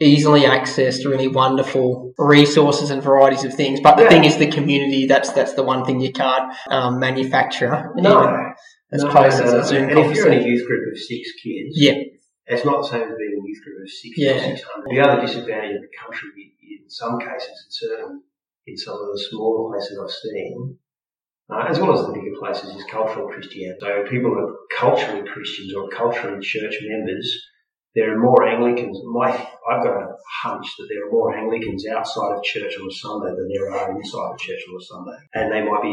easily 0.00 0.40
accessed, 0.42 1.04
really 1.04 1.28
wonderful 1.28 2.12
resources 2.18 2.90
and 2.90 3.02
varieties 3.02 3.44
of 3.44 3.54
things. 3.54 3.80
But 3.80 3.96
the 3.96 4.02
Yeah. 4.04 4.08
thing 4.08 4.24
is, 4.24 4.36
the 4.36 4.48
community. 4.50 5.06
That's 5.06 5.32
that's 5.32 5.54
the 5.54 5.62
one 5.62 5.84
thing 5.84 6.00
you 6.00 6.12
can't 6.12 6.52
um, 6.68 6.98
manufacture. 6.98 7.92
no. 7.96 8.22
even 8.22 8.52
as 8.92 9.04
No, 9.04 9.10
close 9.10 9.38
no, 9.38 9.44
as 9.44 9.52
a 9.52 9.56
no. 9.58 9.62
Zoom 9.62 9.88
And 9.90 9.98
if 10.00 10.16
you're 10.16 10.28
in 10.32 10.42
a 10.42 10.46
youth 10.46 10.66
group 10.66 10.92
of 10.92 10.98
six 10.98 11.32
kids, 11.42 11.70
Yeah, 11.72 11.94
it's 12.46 12.64
not 12.64 12.82
the 12.82 12.88
same 12.88 13.02
as 13.02 13.16
being 13.16 13.40
a 13.40 13.46
youth 13.46 13.62
group 13.64 13.82
of 13.84 13.88
60 13.90 14.12
Yeah. 14.20 14.32
or 14.32 14.56
600. 14.56 14.90
The 14.90 15.00
other 15.00 15.20
disadvantage 15.22 15.76
of 15.76 15.82
the 15.82 15.94
country, 16.02 16.28
in 16.82 16.90
some 16.90 17.18
cases, 17.18 17.48
and 17.64 17.72
certainly 17.72 18.20
in 18.66 18.76
some 18.76 18.94
of 18.94 19.06
the 19.12 19.18
smaller 19.30 19.70
places 19.72 19.98
I've 20.02 20.10
seen, 20.10 20.76
uh, 21.50 21.64
as 21.68 21.78
well 21.78 21.92
as 21.98 22.06
the 22.06 22.12
bigger 22.12 22.36
places, 22.38 22.74
is 22.74 22.84
cultural 22.90 23.28
Christianity. 23.28 23.78
So 23.80 24.04
people 24.10 24.30
who 24.30 24.38
are 24.38 24.56
culturally 24.76 25.26
Christians 25.28 25.74
or 25.74 25.88
culturally 25.88 26.40
church 26.40 26.76
members, 26.82 27.26
there 27.94 28.14
are 28.14 28.18
more 28.18 28.48
Anglicans. 28.48 28.98
My, 29.12 29.28
I've 29.28 29.82
got 29.84 29.92
a 30.00 30.16
hunch 30.42 30.66
that 30.78 30.86
there 30.88 31.06
are 31.06 31.10
more 31.12 31.36
Anglicans 31.36 31.84
outside 31.86 32.32
of 32.36 32.42
church 32.42 32.72
on 32.80 32.88
a 32.88 32.90
Sunday 32.90 33.36
than 33.36 33.48
there 33.52 33.70
are 33.70 33.90
inside 33.94 34.32
of 34.32 34.38
church 34.38 34.62
on 34.70 34.80
a 34.80 34.84
Sunday. 34.84 35.18
And 35.34 35.52
they 35.52 35.60
might 35.60 35.82
be, 35.82 35.92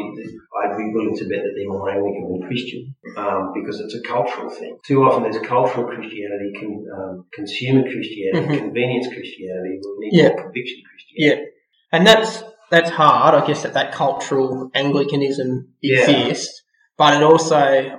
I'd 0.64 0.78
be 0.78 0.94
willing 0.94 1.18
to 1.18 1.26
bet 1.28 1.44
that 1.44 1.54
they're 1.58 1.68
more 1.68 1.90
Anglican 1.92 2.40
than 2.40 2.48
Christian 2.48 2.96
um, 3.18 3.52
because 3.54 3.82
it's 3.82 3.96
a 3.96 4.02
cultural 4.08 4.50
thing. 4.50 4.78
Too 4.88 5.04
often 5.04 5.24
there's 5.24 5.46
cultural 5.46 5.88
Christianity, 5.88 6.54
con, 6.58 6.86
um, 6.96 7.26
consumer 7.34 7.84
Christianity, 7.84 8.48
Mhm. 8.48 8.58
convenience 8.60 9.08
Christianity, 9.08 9.82
we 9.84 10.08
need 10.08 10.14
Yeah. 10.24 10.30
conviction 10.42 10.80
Christianity. 10.88 11.18
yeah, 11.18 11.98
and 11.98 12.08
that's 12.08 12.44
that's 12.72 12.90
hard. 12.90 13.36
I 13.36 13.46
guess 13.46 13.64
that 13.64 13.74
that 13.74 13.92
cultural 13.94 14.70
Anglicanism 14.76 15.70
Yeah. 15.82 16.10
exists. 16.10 16.64
But 16.98 17.14
it 17.14 17.24
also, 17.24 17.56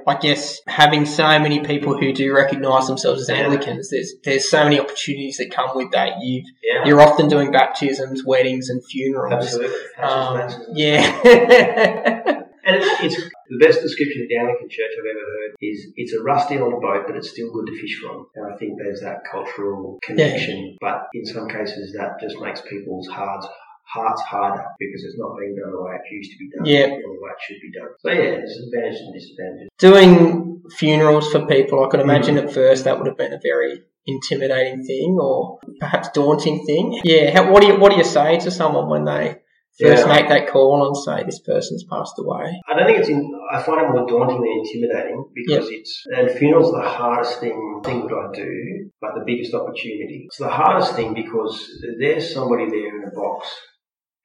I 0.07 0.15
guess, 0.21 0.61
having 0.67 1.07
so 1.07 1.25
many 1.39 1.61
people 1.61 1.97
who 1.97 2.13
do 2.13 2.35
recognise 2.35 2.87
themselves 2.87 3.23
as 3.23 3.31
Yeah. 3.31 3.45
Anglicans, 3.45 3.89
there's 3.89 4.13
there's 4.25 4.51
so 4.51 4.63
many 4.65 4.79
opportunities 4.79 5.39
that 5.39 5.51
come 5.51 5.71
with 5.75 5.91
that. 5.93 6.21
You 6.21 6.43
Yeah, 6.63 6.85
you're 6.87 7.01
often 7.01 7.27
doing 7.29 7.51
baptisms, 7.51 8.25
weddings, 8.27 8.69
and 8.69 8.85
funerals. 8.85 9.33
absolutely. 9.33 9.79
Um, 10.03 10.51
yeah, 10.75 12.43
And 12.63 12.77
it's, 12.77 13.17
it's 13.17 13.31
the 13.49 13.59
best 13.59 13.81
description 13.81 14.23
of 14.23 14.29
the 14.29 14.37
Anglican 14.37 14.69
Church 14.69 14.91
I've 14.93 15.07
ever 15.17 15.19
heard 15.19 15.51
is 15.63 15.87
it's 15.97 16.13
a 16.13 16.23
rusty 16.23 16.59
old 16.59 16.81
boat, 16.83 17.05
but 17.07 17.17
it's 17.17 17.31
still 17.31 17.51
good 17.53 17.67
to 17.67 17.81
fish 17.81 17.99
from. 18.01 18.27
And 18.37 18.53
I 18.53 18.57
think 18.59 18.79
there's 18.79 19.01
that 19.01 19.23
cultural 19.31 19.99
connection, 20.03 20.77
but 20.81 21.09
in 21.15 21.25
some 21.25 21.49
cases 21.49 21.95
that 21.99 22.21
just 22.21 22.39
makes 22.39 22.61
people's 22.69 23.09
hearts 23.09 23.47
hearts 23.93 24.23
harder 24.23 24.65
because 24.79 25.03
it's 25.05 25.19
not 25.19 25.37
being 25.39 25.55
done 25.57 25.73
the 25.73 25.83
way 25.83 25.95
it 25.95 26.15
used 26.15 26.31
to 26.33 26.39
be 26.39 26.49
done, 26.51 26.65
Yeah. 26.65 26.95
or 26.95 27.15
the 27.15 27.21
way 27.23 27.31
it 27.35 27.41
should 27.47 27.61
be 27.61 27.73
done. 27.79 27.89
So 27.99 28.09
yeah, 28.11 28.31
there's 28.39 28.57
advantages 28.67 29.01
and 29.01 29.15
disadvantages. 29.15 29.69
doing 29.79 30.63
funerals 30.77 31.31
for 31.33 31.47
people. 31.47 31.85
I 31.85 31.89
could 31.89 32.01
imagine 32.01 32.37
Mm. 32.37 32.45
at 32.45 32.53
first 32.53 32.85
that 32.85 32.97
would 32.99 33.07
have 33.07 33.17
been 33.17 33.33
a 33.33 33.41
very 33.43 33.83
intimidating 34.07 34.83
thing, 34.85 35.19
or 35.21 35.59
perhaps 35.81 36.09
daunting 36.11 36.65
thing. 36.67 36.99
Yeah, 37.05 37.31
how, 37.31 37.51
what 37.53 37.61
do 37.63 37.69
you 37.69 37.79
what 37.79 37.91
do 37.93 37.99
you 37.99 38.05
say 38.05 38.39
to 38.41 38.51
someone 38.51 38.89
when 38.89 39.05
they 39.05 39.37
first 39.81 40.07
Yeah. 40.07 40.13
make 40.15 40.29
that 40.29 40.49
call 40.49 40.87
and 40.87 40.97
say 40.97 41.25
this 41.25 41.41
person's 41.41 41.85
passed 41.85 42.17
away? 42.19 42.61
I 42.69 42.77
don't 42.77 42.87
think 42.87 42.99
it's 42.99 43.09
in, 43.09 43.21
I 43.53 43.63
find 43.63 43.81
it 43.83 43.89
more 43.91 44.07
daunting 44.07 44.41
than 44.41 44.53
intimidating 44.63 45.25
because 45.35 45.69
it's, 45.71 45.93
and 46.17 46.31
funerals 46.31 46.73
are 46.75 46.83
the 46.83 46.89
hardest 46.89 47.41
thing, 47.41 47.81
thing 47.85 48.07
that 48.07 48.15
I 48.15 48.29
do, 48.35 48.91
but 49.01 49.11
the 49.15 49.25
biggest 49.27 49.55
opportunity. 49.55 50.25
It's 50.27 50.39
the 50.39 50.49
hardest 50.49 50.95
thing 50.97 51.15
because 51.15 51.55
there's 51.99 52.33
somebody 52.35 52.67
there 52.69 52.97
in 53.03 53.09
a 53.09 53.15
box 53.15 53.49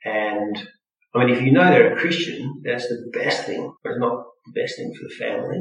and 0.05 0.55
I 1.13 1.25
mean, 1.25 1.35
if 1.35 1.41
you 1.41 1.51
know 1.51 1.69
they're 1.69 1.93
a 1.93 1.97
Christian, 1.99 2.61
that's 2.63 2.87
the 2.87 3.09
best 3.13 3.45
thing, 3.45 3.73
but 3.83 3.91
it's 3.91 3.99
not 3.99 4.25
the 4.45 4.61
best 4.61 4.77
thing 4.77 4.93
for 4.93 5.07
the 5.07 5.15
family. 5.15 5.59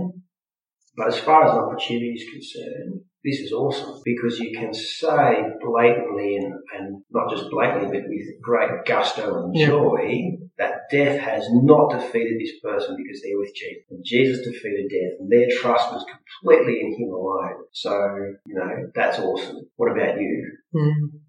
But 0.96 1.08
as 1.08 1.18
far 1.18 1.44
as 1.44 1.52
an 1.52 1.58
opportunity 1.58 2.10
is 2.10 2.30
concerned, 2.30 3.00
this 3.24 3.40
is 3.40 3.52
awesome 3.52 4.00
because 4.04 4.38
you 4.38 4.56
can 4.56 4.72
say 4.74 5.42
blatantly 5.60 6.36
and, 6.36 6.54
and 6.76 7.02
not 7.10 7.30
just 7.30 7.50
blatantly, 7.50 7.98
but 7.98 8.08
with 8.08 8.42
great 8.42 8.84
gusto 8.84 9.44
and 9.44 9.56
Yeah. 9.56 9.66
joy 9.66 10.36
that 10.58 10.82
death 10.90 11.18
has 11.20 11.48
not 11.50 11.90
defeated 11.90 12.38
this 12.38 12.60
person 12.62 12.96
because 12.96 13.22
they're 13.22 13.38
with 13.38 13.54
Jesus. 13.54 13.82
And 13.90 14.04
Jesus 14.04 14.46
defeated 14.46 14.90
death 14.90 15.18
and 15.20 15.30
their 15.30 15.48
trust 15.50 15.90
was 15.92 16.04
completely 16.04 16.80
in 16.80 16.94
him 16.98 17.12
alone. 17.14 17.64
So, 17.72 17.92
you 18.46 18.54
know, 18.54 18.90
that's 18.94 19.18
awesome. 19.18 19.68
What 19.76 19.90
about 19.90 20.20
you? 20.20 20.52
Mm. 20.74 21.20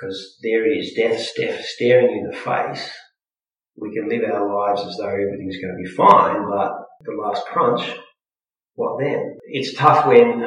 Because 0.00 0.38
there 0.42 0.66
is 0.66 0.94
death 0.94 1.20
staring 1.64 2.10
you 2.10 2.24
in 2.24 2.30
the 2.30 2.36
face. 2.36 2.90
We 3.76 3.92
can 3.94 4.08
live 4.08 4.22
our 4.24 4.48
lives 4.54 4.86
as 4.86 4.96
though 4.96 5.08
everything's 5.08 5.58
going 5.60 5.76
to 5.76 5.82
be 5.82 5.94
fine, 5.94 6.48
but 6.48 6.72
the 7.02 7.12
last 7.12 7.44
crunch, 7.46 7.98
what 8.74 8.98
then? 9.00 9.36
It's 9.44 9.74
tough 9.74 10.06
when 10.06 10.42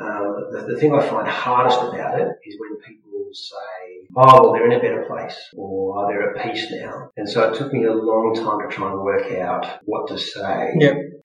um, 0.00 0.46
the, 0.52 0.66
the 0.68 0.80
thing 0.80 0.94
I 0.94 1.06
find 1.06 1.28
hardest 1.28 1.80
about 1.80 2.20
it 2.20 2.28
is 2.44 2.56
when 2.58 2.80
people 2.80 3.28
say, 3.32 4.08
"Oh, 4.16 4.42
well, 4.42 4.52
they're 4.52 4.70
in 4.70 4.78
a 4.78 4.80
better 4.80 5.04
place," 5.06 5.36
or 5.56 5.98
oh, 5.98 6.08
"They're 6.08 6.34
at 6.34 6.44
peace 6.44 6.70
now." 6.70 7.10
And 7.16 7.28
so 7.28 7.50
it 7.50 7.56
took 7.56 7.72
me 7.72 7.84
a 7.84 7.92
long 7.92 8.34
time 8.34 8.68
to 8.68 8.74
try 8.74 8.90
and 8.90 9.00
work 9.00 9.32
out 9.32 9.80
what 9.84 10.08
to 10.08 10.18
say. 10.18 10.72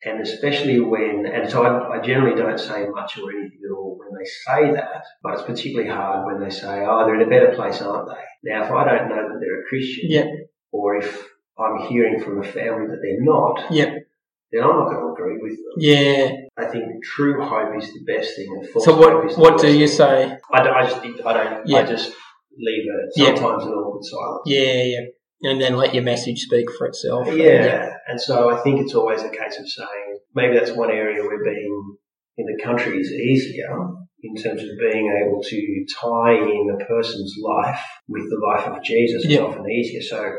And 0.05 0.21
especially 0.21 0.79
when, 0.79 1.25
and 1.25 1.49
so 1.49 1.63
I, 1.63 1.97
I 1.97 2.01
generally 2.01 2.35
don't 2.39 2.59
say 2.59 2.87
much 2.87 3.17
or 3.17 3.31
anything 3.31 3.59
at 3.65 3.75
all 3.75 3.97
when 3.99 4.17
they 4.17 4.25
say 4.25 4.71
that, 4.73 5.03
but 5.23 5.33
it's 5.33 5.41
particularly 5.43 5.89
hard 5.89 6.25
when 6.25 6.39
they 6.41 6.49
say, 6.53 6.85
"Oh, 6.87 7.05
they're 7.05 7.19
in 7.19 7.27
a 7.27 7.29
better 7.29 7.55
place, 7.55 7.81
aren't 7.81 8.09
they?" 8.09 8.49
Now, 8.51 8.63
if 8.65 8.71
I 8.71 8.83
don't 8.85 9.09
know 9.09 9.15
that 9.29 9.39
they're 9.41 9.61
a 9.61 9.65
Christian, 9.67 10.09
Yep. 10.09 10.25
or 10.71 10.97
if 10.97 11.27
I'm 11.57 11.87
hearing 11.87 12.21
from 12.23 12.39
a 12.39 12.43
family 12.43 12.87
that 12.87 12.99
they're 13.01 13.23
not, 13.23 13.71
Yep. 13.71 13.89
then 14.51 14.63
I'm 14.63 14.69
not 14.79 14.89
going 14.91 15.01
to 15.03 15.13
agree 15.13 15.37
with 15.41 15.57
them. 15.57 15.73
Yeah. 15.77 16.31
I 16.57 16.65
think 16.65 17.03
true 17.03 17.43
hope 17.43 17.75
is 17.81 17.91
the 17.93 18.03
best 18.05 18.35
thing, 18.35 18.49
and 18.55 18.69
false 18.69 18.85
So 18.85 18.95
what 18.97 19.37
what 19.37 19.59
do 19.59 19.67
you 19.67 19.87
thing. 19.87 19.97
say? 19.97 20.37
I, 20.53 20.59
I 20.61 20.83
just 20.83 20.97
I 21.25 21.33
don't. 21.33 21.67
Yeah. 21.67 21.79
I 21.79 21.83
just 21.83 22.13
leave 22.57 22.85
it 22.87 23.13
Yeah. 23.15 23.35
sometimes 23.35 23.65
an 23.65 23.71
awkward 23.73 24.03
silence. 24.03 24.41
Yeah, 24.45 24.83
yeah. 24.83 24.99
And 25.43 25.61
then 25.61 25.75
let 25.75 25.93
your 25.93 26.03
message 26.03 26.39
speak 26.39 26.65
for 26.77 26.87
itself. 26.87 27.27
Yeah, 27.31 27.93
and 28.07 28.19
so 28.19 28.49
I 28.49 28.57
think 28.61 28.81
it's 28.81 28.95
always 28.95 29.21
a 29.21 29.29
case 29.29 29.59
of 29.59 29.69
saying 29.69 30.19
maybe 30.33 30.57
that's 30.57 30.71
one 30.71 30.89
area 30.89 31.21
where 31.23 31.43
being 31.43 31.95
in 32.37 32.45
the 32.45 32.63
country 32.63 32.97
is 32.97 33.11
easier 33.11 33.69
in 34.23 34.35
terms 34.35 34.61
of 34.63 34.69
being 34.79 35.13
able 35.25 35.41
to 35.43 35.85
tie 36.01 36.33
in 36.33 36.75
a 36.81 36.85
person's 36.85 37.35
life 37.39 37.79
with 38.07 38.23
the 38.29 38.39
life 38.47 38.67
of 38.67 38.83
Jesus. 38.83 39.25
It's 39.25 39.33
Yeah. 39.35 39.41
often 39.41 39.69
easier. 39.69 40.01
So 40.01 40.33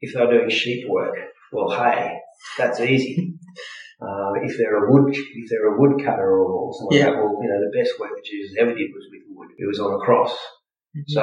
if 0.00 0.12
they're 0.12 0.28
doing 0.30 0.50
sheep 0.50 0.88
work, 0.88 1.14
well, 1.52 1.70
hey, 1.70 2.18
that's 2.58 2.80
easy. 2.80 3.34
Uh, 4.02 4.32
if 4.42 4.58
they're 4.58 4.84
a 4.84 4.90
wood, 4.90 5.14
if 5.14 5.48
they're 5.48 5.76
a 5.76 5.78
woodcutter 5.78 6.42
or 6.42 6.72
something 6.74 6.98
Yeah. 6.98 7.04
like 7.06 7.14
that, 7.14 7.22
well, 7.22 7.38
you 7.40 7.48
know, 7.48 7.60
the 7.62 7.78
best 7.78 8.00
work 8.00 8.10
that 8.16 8.24
Jesus 8.24 8.50
ever 8.58 8.74
did 8.74 8.90
was 8.92 9.06
with 9.12 9.22
wood. 9.30 9.50
It 9.56 9.64
was 9.68 9.78
on 9.78 9.94
a 9.94 9.98
cross. 10.04 10.36
Mhm. 10.96 11.04
So 11.06 11.22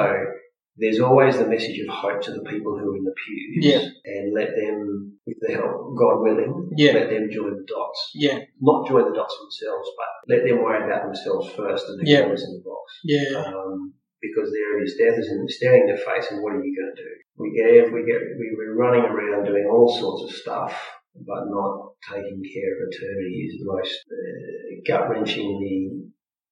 there's 0.80 0.98
always 1.00 1.36
the 1.38 1.46
message 1.46 1.78
of 1.80 1.88
hope 1.94 2.20
to 2.22 2.32
the 2.32 2.42
people 2.42 2.72
who 2.78 2.92
are 2.92 2.96
in 2.96 3.04
the 3.04 3.14
pews, 3.22 3.64
Yeah. 3.64 3.82
and 4.04 4.32
let 4.34 4.50
them, 4.56 5.18
with 5.26 5.36
the 5.40 5.52
help, 5.52 5.94
God 5.96 6.22
willing, 6.24 6.70
Yeah. 6.76 6.92
let 6.94 7.10
them 7.10 7.28
join 7.30 7.52
the 7.56 7.64
dots. 7.68 8.10
Yeah, 8.14 8.38
Not 8.60 8.88
join 8.88 9.04
the 9.10 9.14
dots 9.16 9.36
themselves, 9.38 9.88
but 9.98 10.08
let 10.34 10.44
them 10.44 10.62
worry 10.62 10.82
about 10.84 11.04
themselves 11.04 11.52
first 11.52 11.88
and 11.88 12.00
the 12.00 12.04
Yeah. 12.10 12.22
cameras 12.22 12.44
in 12.48 12.52
the 12.56 12.62
box. 12.64 12.86
yeah, 13.04 13.44
Um, 13.54 13.94
because 14.22 14.50
there 14.52 14.78
it 14.80 14.84
is, 14.84 14.96
death 14.96 15.18
is 15.18 15.30
in- 15.30 15.48
staring 15.48 15.82
in 15.82 15.86
their 15.88 15.96
face, 15.96 16.30
and 16.30 16.42
what 16.42 16.54
are 16.54 16.64
you 16.64 16.74
going 16.76 16.94
to 16.96 17.02
do? 17.02 17.10
We 17.36 17.52
get, 17.56 17.92
we 17.92 18.04
get, 18.04 18.20
we, 18.38 18.46
we're 18.56 18.74
running 18.74 19.04
around 19.04 19.44
doing 19.44 19.66
all 19.70 19.88
sorts 19.88 20.24
of 20.24 20.30
stuff, 20.42 20.72
but 21.14 21.44
not 21.48 21.92
taking 22.10 22.42
care 22.42 22.72
of 22.76 22.88
eternity 22.90 23.48
is 23.48 23.60
the 23.60 23.66
most 23.72 23.94
uh, 24.10 24.80
gut 24.86 25.08
wrenchingly 25.10 25.88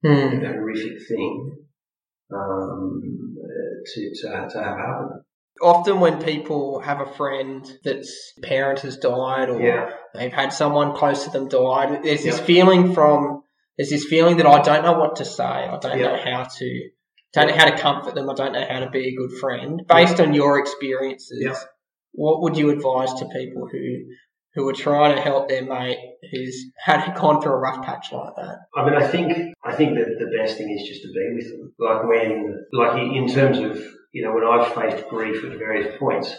Hmm. 0.05 0.45
horrific 0.45 0.97
thing 1.09 1.57
um, 2.31 3.03
to, 3.85 4.11
to, 4.15 4.49
to 4.53 4.63
have 4.63 4.79
happen. 4.79 5.25
Often 5.61 5.99
when 6.01 6.23
people 6.23 6.81
have 6.81 7.01
a 7.01 7.13
friend 7.15 7.69
that's 7.83 8.33
parent 8.43 8.81
has 8.81 8.97
died 8.97 9.51
or 9.51 9.61
Yeah, 9.61 9.91
they've 10.15 10.33
had 10.33 10.53
someone 10.53 10.95
close 10.95 11.25
to 11.25 11.31
them 11.31 11.49
died, 11.49 12.05
there's 12.05 12.23
this 12.23 12.39
feeling 12.39 12.95
from 12.95 13.43
there's 13.77 13.91
this 13.91 14.05
feeling 14.05 14.37
that 14.39 14.47
I 14.47 14.63
don't 14.63 14.85
know 14.85 14.99
what 14.99 15.17
to 15.17 15.25
say. 15.25 15.45
I 15.45 15.79
don't 15.81 15.99
know 16.01 16.17
how 16.17 16.45
to 16.45 16.91
don't 17.33 17.49
know 17.49 17.57
how 17.57 17.71
to 17.71 17.77
comfort 17.77 18.15
them. 18.15 18.31
I 18.31 18.35
don't 18.35 18.53
know 18.53 18.67
how 18.69 18.81
to 18.81 18.91
be 18.91 19.09
a 19.09 19.17
good 19.17 19.39
friend. 19.39 19.83
Based 19.89 20.21
on 20.21 20.33
your 20.33 20.59
experiences, 20.59 21.57
what 22.13 22.43
would 22.43 22.57
you 22.57 22.71
advise 22.71 23.13
to 23.15 23.27
people 23.27 23.69
who 23.71 24.05
who 24.55 24.69
are 24.69 24.73
trying 24.73 25.15
to 25.15 25.21
help 25.21 25.49
their 25.49 25.65
mate 25.65 25.99
who's 26.33 26.67
had 26.85 27.15
gone 27.15 27.41
through 27.41 27.53
a 27.53 27.59
rough 27.59 27.85
patch 27.85 28.13
like 28.13 28.35
that? 28.37 28.59
I 28.77 28.85
mean, 28.85 28.95
I 28.95 29.07
think 29.07 29.55
I 29.69 29.75
think 29.75 29.99
that 29.99 30.19
the 30.19 30.33
best 30.39 30.57
thing 30.57 30.71
is 30.71 30.89
just 30.89 31.03
to 31.03 31.09
be 31.09 31.35
with 31.35 31.51
them. 31.51 31.73
Like 31.79 32.05
when, 32.05 32.65
like 32.73 32.99
in, 32.99 33.29
terms 33.29 33.59
of 33.59 33.77
you 34.13 34.23
know, 34.23 34.33
when 34.33 34.45
I've 34.45 34.75
faced 34.75 35.09
grief 35.09 35.45
at 35.45 35.59
various 35.59 35.99
points, 35.99 36.35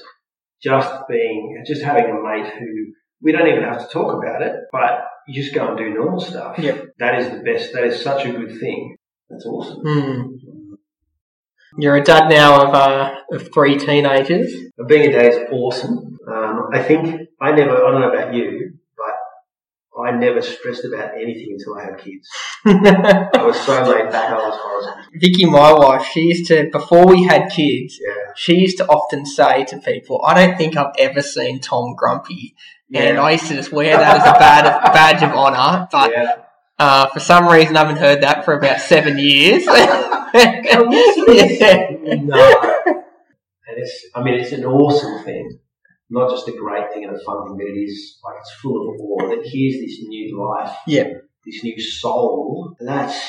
just 0.64 0.92
being, 1.08 1.64
just 1.68 1.84
having 1.84 2.06
a 2.06 2.22
mate 2.22 2.52
who 2.58 2.94
we 3.22 3.32
don't 3.32 3.48
even 3.48 3.64
have 3.64 3.86
to 3.86 3.94
talk 3.94 4.14
about 4.14 4.42
it, 4.42 4.56
but 4.72 5.06
you 5.28 5.42
just 5.42 5.54
go 5.54 5.68
and 5.68 5.78
do 5.78 5.94
normal 5.94 6.20
stuff. 6.20 6.58
Yep. 6.58 6.96
That 6.98 7.20
is 7.20 7.30
the 7.30 7.44
best. 7.44 7.74
That 7.74 7.84
is 7.84 8.02
such 8.02 8.26
a 8.26 8.32
good 8.32 8.60
thing. 8.60 8.96
That's 9.30 9.46
awesome. 9.46 9.82
Hmm. 9.86 10.76
You're 11.78 11.98
a 11.98 12.04
dad 12.04 12.30
now 12.30 12.66
of 12.66 12.74
uh, 12.74 13.16
of 13.32 13.54
three 13.54 13.78
teenagers. 13.78 14.52
Being 14.88 15.10
a 15.10 15.12
dad 15.12 15.26
is 15.26 15.38
awesome. 15.52 16.18
Um, 16.28 16.70
I 16.74 16.82
think 16.82 17.30
I 17.40 17.52
never. 17.52 17.86
I 17.86 17.92
don't 17.92 18.02
know 18.02 18.12
about 18.12 18.34
you, 18.34 18.79
I 20.10 20.18
never 20.18 20.42
stressed 20.42 20.86
about 20.86 21.14
anything 21.16 21.58
until 21.58 21.76
I 21.78 21.84
had 21.86 21.98
kids. 22.00 22.28
I 22.66 23.44
was 23.46 23.60
so 23.62 23.84
laid 23.84 24.10
back. 24.12 24.30
I 24.32 24.34
was 24.36 24.58
horizontal. 24.60 25.04
Vicky, 25.14 25.46
my 25.46 25.72
wife, 25.74 26.06
she 26.12 26.22
used 26.22 26.48
to 26.48 26.70
before 26.72 27.06
we 27.06 27.24
had 27.24 27.50
kids, 27.52 28.00
Yeah. 28.02 28.32
she 28.36 28.56
used 28.56 28.78
to 28.78 28.88
often 28.88 29.26
say 29.26 29.66
to 29.66 29.78
people, 29.78 30.22
"I 30.26 30.34
don't 30.34 30.58
think 30.58 30.76
I've 30.78 30.94
ever 30.98 31.22
seen 31.22 31.60
Tom 31.60 31.96
grumpy," 31.96 32.56
Yeah. 32.90 33.02
and 33.04 33.18
I 33.20 33.32
used 33.32 33.48
to 33.48 33.54
just 33.56 33.72
wear 33.72 33.98
that 33.98 34.18
as 34.22 34.28
a 34.28 34.34
badge, 34.40 34.94
badge 34.94 35.24
of 35.24 35.32
honour. 35.32 35.88
But 35.92 36.12
yeah. 36.12 36.36
uh, 36.80 37.06
for 37.08 37.20
some 37.20 37.48
reason, 37.48 37.78
I 37.78 37.82
haven't 37.82 37.98
heard 37.98 38.22
that 38.22 38.46
for 38.46 38.54
about 38.58 38.80
seven 38.82 39.20
years. 39.20 39.66
yeah. 40.34 41.90
No. 42.00 42.76
And 43.68 43.78
it's, 43.78 44.06
I 44.16 44.24
mean, 44.24 44.34
it's 44.40 44.52
an 44.52 44.66
awesome 44.66 45.24
thing. 45.24 45.60
Not 46.10 46.30
just 46.32 46.48
a 46.48 46.52
great 46.54 46.92
thing 46.94 47.04
and 47.06 47.16
a 47.16 47.20
fun 47.24 47.48
thing, 47.48 47.58
but 47.58 47.68
it 47.68 47.78
is 47.80 48.18
like 48.24 48.38
it's 48.40 48.54
full 48.62 48.90
of 48.90 49.00
awe 49.00 49.30
that 49.30 49.46
here's 49.46 49.80
this 49.80 50.02
new 50.08 50.42
life, 50.42 50.76
Yeah. 50.88 51.06
this 51.46 51.64
new 51.64 51.80
soul. 51.80 52.76
That's, 52.80 53.20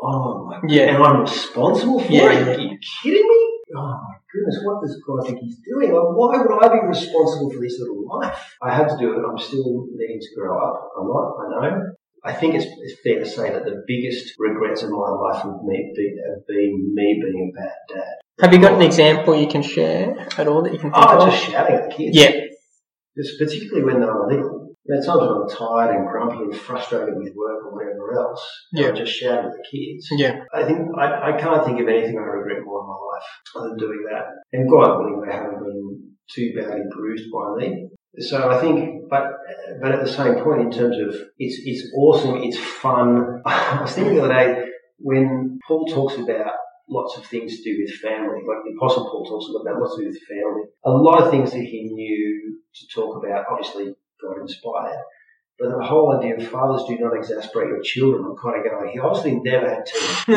oh 0.00 0.44
my 0.46 0.60
god. 0.60 0.70
Yeah. 0.70 0.94
And 0.94 1.02
I'm 1.02 1.20
responsible 1.20 2.00
for 2.00 2.12
Yeah, 2.12 2.32
it? 2.32 2.58
Are 2.58 2.60
you 2.60 2.76
kidding 3.02 3.22
me? 3.22 3.42
Oh 3.76 4.00
my 4.08 4.14
goodness, 4.32 4.60
what 4.64 4.82
does 4.82 5.00
God 5.06 5.26
think 5.26 5.38
he's 5.40 5.58
doing? 5.58 5.92
Like, 5.92 6.02
why 6.02 6.38
would 6.38 6.64
I 6.64 6.68
be 6.80 6.86
responsible 6.86 7.50
for 7.50 7.60
this 7.60 7.78
little 7.80 8.06
life? 8.18 8.56
I 8.62 8.74
had 8.74 8.88
to 8.88 8.96
do 8.98 9.12
it. 9.12 9.22
I'm 9.28 9.38
still 9.38 9.86
needing 9.94 10.20
to 10.20 10.34
grow 10.36 10.58
up. 10.58 10.90
I'm 10.98 11.06
not, 11.06 11.36
I 11.38 11.68
know. 11.68 11.82
I 12.24 12.32
think 12.32 12.56
it's, 12.56 12.66
it's 12.66 13.00
fair 13.04 13.20
to 13.20 13.26
say 13.26 13.52
that 13.52 13.64
the 13.64 13.84
biggest 13.86 14.34
regrets 14.38 14.82
of 14.82 14.90
my 14.90 15.10
life 15.10 15.42
have 15.42 15.62
me, 15.62 15.92
be, 15.94 16.16
have 16.28 16.44
been 16.48 16.92
me 16.92 17.22
being 17.22 17.52
a 17.54 17.60
bad 17.60 17.74
dad. 17.88 18.14
Have 18.40 18.52
you 18.52 18.60
got 18.60 18.72
an 18.72 18.82
oh. 18.82 18.86
example 18.86 19.34
you 19.34 19.48
can 19.48 19.62
share 19.62 20.28
at 20.36 20.46
all 20.46 20.62
that 20.62 20.72
you 20.72 20.78
can 20.78 20.92
think 20.92 21.04
Oh, 21.06 21.26
of? 21.26 21.30
just 21.32 21.44
shouting 21.44 21.76
at 21.76 21.88
the 21.88 21.94
kids. 21.96 22.16
Yeah. 22.16 22.32
Just 23.16 23.38
particularly 23.38 23.84
when 23.84 24.00
they 24.00 24.06
were 24.06 24.30
little. 24.30 24.76
Are 24.88 25.02
times 25.02 25.20
when 25.20 25.28
I'm 25.30 25.48
tired 25.48 25.96
and 25.96 26.06
grumpy 26.06 26.44
and 26.44 26.54
frustrated 26.54 27.16
with 27.16 27.34
work 27.34 27.64
or 27.64 27.74
whatever 27.74 28.14
else. 28.14 28.46
Yeah. 28.72 28.88
I 28.88 28.92
just 28.92 29.12
shout 29.12 29.44
at 29.44 29.50
the 29.50 29.64
kids. 29.68 30.06
Yeah. 30.12 30.44
I 30.54 30.64
think 30.64 30.78
I, 30.96 31.32
I 31.32 31.40
can't 31.40 31.64
think 31.64 31.80
of 31.80 31.88
anything 31.88 32.18
I 32.18 32.22
regret 32.22 32.64
more 32.64 32.80
in 32.82 32.86
my 32.86 32.94
life 32.94 33.24
other 33.56 33.68
than 33.70 33.78
doing 33.78 34.04
that. 34.12 34.26
And 34.52 34.70
God 34.70 34.98
willing, 34.98 35.22
they 35.26 35.32
haven't 35.32 35.58
been 35.58 36.12
too 36.30 36.52
badly 36.56 36.82
bruised 36.94 37.24
by 37.32 37.56
me. 37.56 37.88
So 38.18 38.48
I 38.48 38.60
think, 38.60 39.08
but 39.10 39.24
but 39.80 39.92
at 39.92 40.04
the 40.04 40.10
same 40.10 40.36
point, 40.36 40.60
in 40.60 40.70
terms 40.70 40.96
of 40.98 41.20
it's 41.38 41.60
it's 41.64 41.90
awesome, 41.96 42.36
it's 42.42 42.58
fun. 42.58 43.42
I 43.46 43.80
was 43.82 43.92
thinking 43.92 44.14
the 44.14 44.24
other 44.24 44.34
day 44.34 44.64
when 44.98 45.58
Paul 45.66 45.86
talks 45.86 46.14
about 46.14 46.52
lots 46.88 47.16
of 47.16 47.24
things 47.26 47.56
to 47.56 47.62
do 47.64 47.82
with 47.82 47.94
family, 48.00 48.40
like 48.46 48.62
the 48.64 48.74
Apostle 48.76 49.10
Paul 49.10 49.24
talks 49.24 49.46
about 49.50 49.80
lots 49.80 49.96
to 49.96 50.02
do 50.02 50.08
with 50.08 50.22
family. 50.28 50.64
A 50.84 50.90
lot 50.90 51.22
of 51.22 51.30
things 51.30 51.50
that 51.52 51.58
he 51.60 51.84
knew 51.92 52.58
to 52.74 52.86
talk 52.94 53.22
about, 53.22 53.44
obviously 53.50 53.94
God 54.22 54.38
inspired. 54.40 55.00
But 55.58 55.70
the 55.78 55.84
whole 55.86 56.14
idea 56.16 56.36
of 56.36 56.46
fathers 56.48 56.84
do 56.86 56.98
not 56.98 57.16
exasperate 57.16 57.68
your 57.68 57.80
children, 57.82 58.24
I'm 58.26 58.36
kind 58.36 58.58
of 58.64 58.70
going, 58.70 58.92
he 58.92 58.98
obviously 58.98 59.36
never 59.40 59.68
had 59.70 59.86
to 59.86 59.96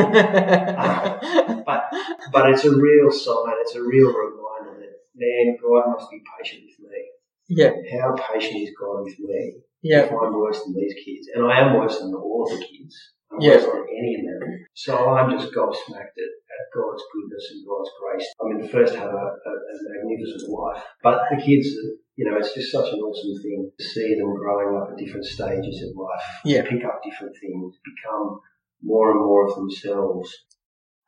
uh, 0.80 1.62
but 1.66 1.84
but 2.32 2.50
it's 2.52 2.64
a 2.64 2.72
real 2.76 3.12
sign, 3.12 3.56
it's 3.60 3.76
a 3.76 3.82
real 3.84 4.08
reminder 4.08 4.80
that, 4.80 4.94
man, 5.16 5.58
God 5.62 5.92
must 5.92 6.10
be 6.10 6.22
patient 6.40 6.64
with 6.66 6.90
me. 6.90 7.02
yeah. 7.50 7.72
How 8.00 8.16
patient 8.32 8.62
is 8.62 8.72
God 8.80 9.04
with 9.04 9.20
me 9.20 9.56
Yeah. 9.82 10.06
if 10.06 10.12
I'm 10.12 10.34
worse 10.34 10.64
than 10.64 10.74
these 10.76 10.94
kids? 11.04 11.28
And 11.36 11.46
I 11.52 11.60
am 11.60 11.78
worse 11.78 12.00
than 12.00 12.14
all 12.14 12.48
of 12.50 12.58
the 12.58 12.66
kids. 12.66 12.96
Worse 13.32 13.64
any 14.00 14.16
of 14.16 14.24
them. 14.26 14.66
So 14.74 14.96
I'm 15.10 15.30
just 15.38 15.54
gobsmacked 15.54 16.16
at, 16.18 16.32
at 16.56 16.64
God's 16.74 17.04
goodness 17.14 17.46
and 17.52 17.66
God's 17.68 17.90
grace. 18.00 18.28
I 18.42 18.48
mean, 18.48 18.68
first 18.70 18.96
have 18.96 19.12
a, 19.12 19.28
a, 19.50 19.52
a 19.52 19.76
magnificent 19.90 20.50
life, 20.50 20.84
but 21.04 21.22
the 21.30 21.38
kids, 21.38 21.68
you 22.16 22.30
know, 22.30 22.38
it's 22.38 22.54
just 22.54 22.72
such 22.72 22.92
an 22.92 23.00
awesome 23.00 23.42
thing 23.42 23.72
to 23.78 23.84
see 23.84 24.16
them 24.16 24.34
growing 24.36 24.78
up 24.78 24.90
at 24.92 24.98
different 24.98 25.26
stages 25.26 25.84
of 25.84 25.96
life, 25.98 26.24
Yeah. 26.46 26.64
pick 26.64 26.84
up 26.86 27.02
different 27.04 27.36
things, 27.40 27.76
become 27.84 28.40
more 28.82 29.12
and 29.12 29.20
more 29.20 29.48
of 29.48 29.56
themselves. 29.56 30.34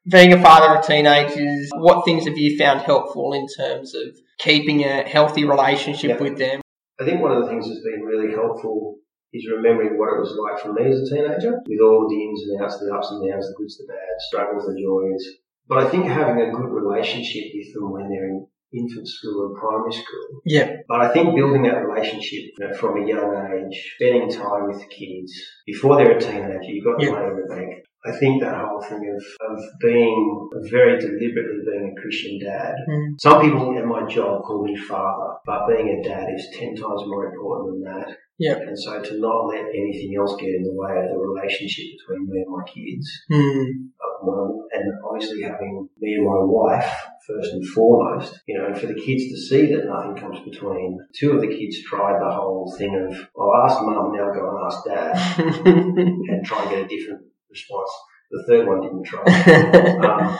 Being 0.08 0.34
a 0.34 0.42
father 0.42 0.78
of 0.78 0.86
teenagers, 0.86 1.70
what 1.76 2.06
things 2.06 2.26
have 2.26 2.38
you 2.38 2.58
found 2.58 2.82
helpful 2.82 3.34
in 3.34 3.48
terms 3.48 3.94
of 3.96 4.16
keeping 4.40 4.84
a 4.84 5.04
healthy 5.08 5.46
relationship 5.46 6.18
Yeah. 6.20 6.24
with 6.24 6.38
them? 6.38 6.62
I 7.00 7.06
think 7.06 7.22
one 7.22 7.32
of 7.32 7.44
the 7.44 7.50
things 7.50 7.68
that's 7.68 7.84
been 7.84 8.02
really 8.02 8.34
helpful 8.34 8.98
is 9.34 9.50
remembering 9.50 9.98
what 9.98 10.14
it 10.14 10.20
was 10.20 10.36
like 10.36 10.60
for 10.62 10.74
me 10.74 10.90
as 10.90 11.00
a 11.00 11.16
teenager, 11.16 11.60
with 11.66 11.82
all 11.82 12.08
the 12.10 12.22
ins 12.22 12.44
and 12.50 12.62
outs, 12.62 12.80
the 12.80 12.94
ups 12.94 13.12
and 13.12 13.24
downs, 13.30 13.48
the 13.48 13.56
goods, 13.58 13.78
the 13.78 13.88
bads, 13.88 14.24
struggles, 14.28 14.66
the 14.68 14.76
joys. 14.76 15.24
But 15.68 15.80
I 15.80 15.90
think 15.90 16.06
having 16.06 16.42
a 16.42 16.52
good 16.52 16.70
relationship 16.70 17.46
with 17.54 17.74
them 17.74 17.92
when 17.92 18.10
they're 18.10 18.28
in 18.28 18.48
infant 18.74 19.08
school 19.08 19.48
and 19.48 19.56
primary 19.56 19.92
school. 19.92 20.42
Yeah. 20.46 20.78
But 20.88 21.02
I 21.02 21.14
think 21.14 21.36
building 21.36 21.64
that 21.64 21.86
relationship 21.86 22.52
you 22.58 22.68
know, 22.68 22.74
from 22.74 23.02
a 23.02 23.08
young 23.08 23.32
age, 23.54 23.96
spending 23.96 24.30
time 24.30 24.68
with 24.68 24.80
the 24.80 24.88
kids 24.88 25.34
before 25.66 25.98
they're 25.98 26.18
a 26.18 26.20
teenager, 26.20 26.64
you've 26.64 26.86
got 26.86 27.00
the 27.00 27.06
Yeah. 27.06 27.12
money 27.12 27.28
in 27.28 27.36
the 27.42 27.56
bank. 27.56 27.86
I 28.04 28.12
think 28.18 28.42
that 28.42 28.56
whole 28.66 28.82
thing 28.82 29.04
of, 29.16 29.24
of 29.52 29.64
being 29.80 30.50
very 30.72 31.00
deliberately 31.00 31.60
being 31.70 31.94
a 31.96 32.02
Christian 32.02 32.40
dad 32.40 32.74
Mm. 32.90 33.20
some 33.20 33.42
people 33.42 33.78
at 33.78 33.86
my 33.86 34.08
job 34.08 34.42
call 34.44 34.64
me 34.64 34.76
father, 34.76 35.36
but 35.46 35.68
being 35.68 35.88
a 35.90 36.04
dad 36.08 36.28
is 36.36 36.48
ten 36.58 36.70
times 36.76 37.04
more 37.06 37.26
important 37.32 37.84
than 37.84 37.94
that. 37.94 38.18
Yeah. 38.40 38.58
And 38.58 38.78
so 38.78 39.00
to 39.02 39.20
not 39.20 39.46
let 39.48 39.66
anything 39.66 40.16
else 40.20 40.36
get 40.40 40.50
in 40.56 40.64
the 40.64 40.74
way 40.74 40.98
of 40.98 41.10
the 41.12 41.18
relationship 41.18 41.86
between 42.00 42.28
me 42.30 42.42
and 42.42 42.52
my 42.58 42.64
kids, 42.66 43.08
Mm. 43.32 43.90
uh, 44.02 44.48
and 44.74 44.86
obviously 45.08 45.44
having 45.44 45.88
me 46.00 46.14
and 46.16 46.26
my 46.26 46.42
wife 46.44 46.92
first 47.28 47.54
and 47.54 47.68
foremost. 47.68 48.40
You 48.48 48.58
know, 48.58 48.66
and 48.68 48.78
for 48.78 48.88
the 48.88 48.96
kids 48.96 49.24
to 49.30 49.38
see 49.38 49.68
that 49.76 49.86
nothing 49.86 50.16
comes 50.16 50.40
between. 50.44 50.98
Two 51.16 51.34
of 51.34 51.42
the 51.42 51.48
kids 51.48 51.84
tried 51.84 52.20
the 52.20 52.32
whole 52.32 52.74
thing 52.78 52.96
of, 52.96 53.28
I'll 53.40 53.64
ask 53.66 53.82
mum, 53.84 54.12
now 54.16 54.34
go 54.34 54.50
and 54.50 54.66
ask 54.66 54.86
dad, 54.86 55.66
and 55.66 56.46
try 56.46 56.62
and 56.64 56.70
get 56.72 56.86
a 56.86 56.88
different 56.88 57.22
response. 57.52 57.90
The 58.32 58.44
third 58.48 58.68
one 58.68 58.82
didn't 58.82 59.04
try. 59.04 59.24
um, 60.08 60.38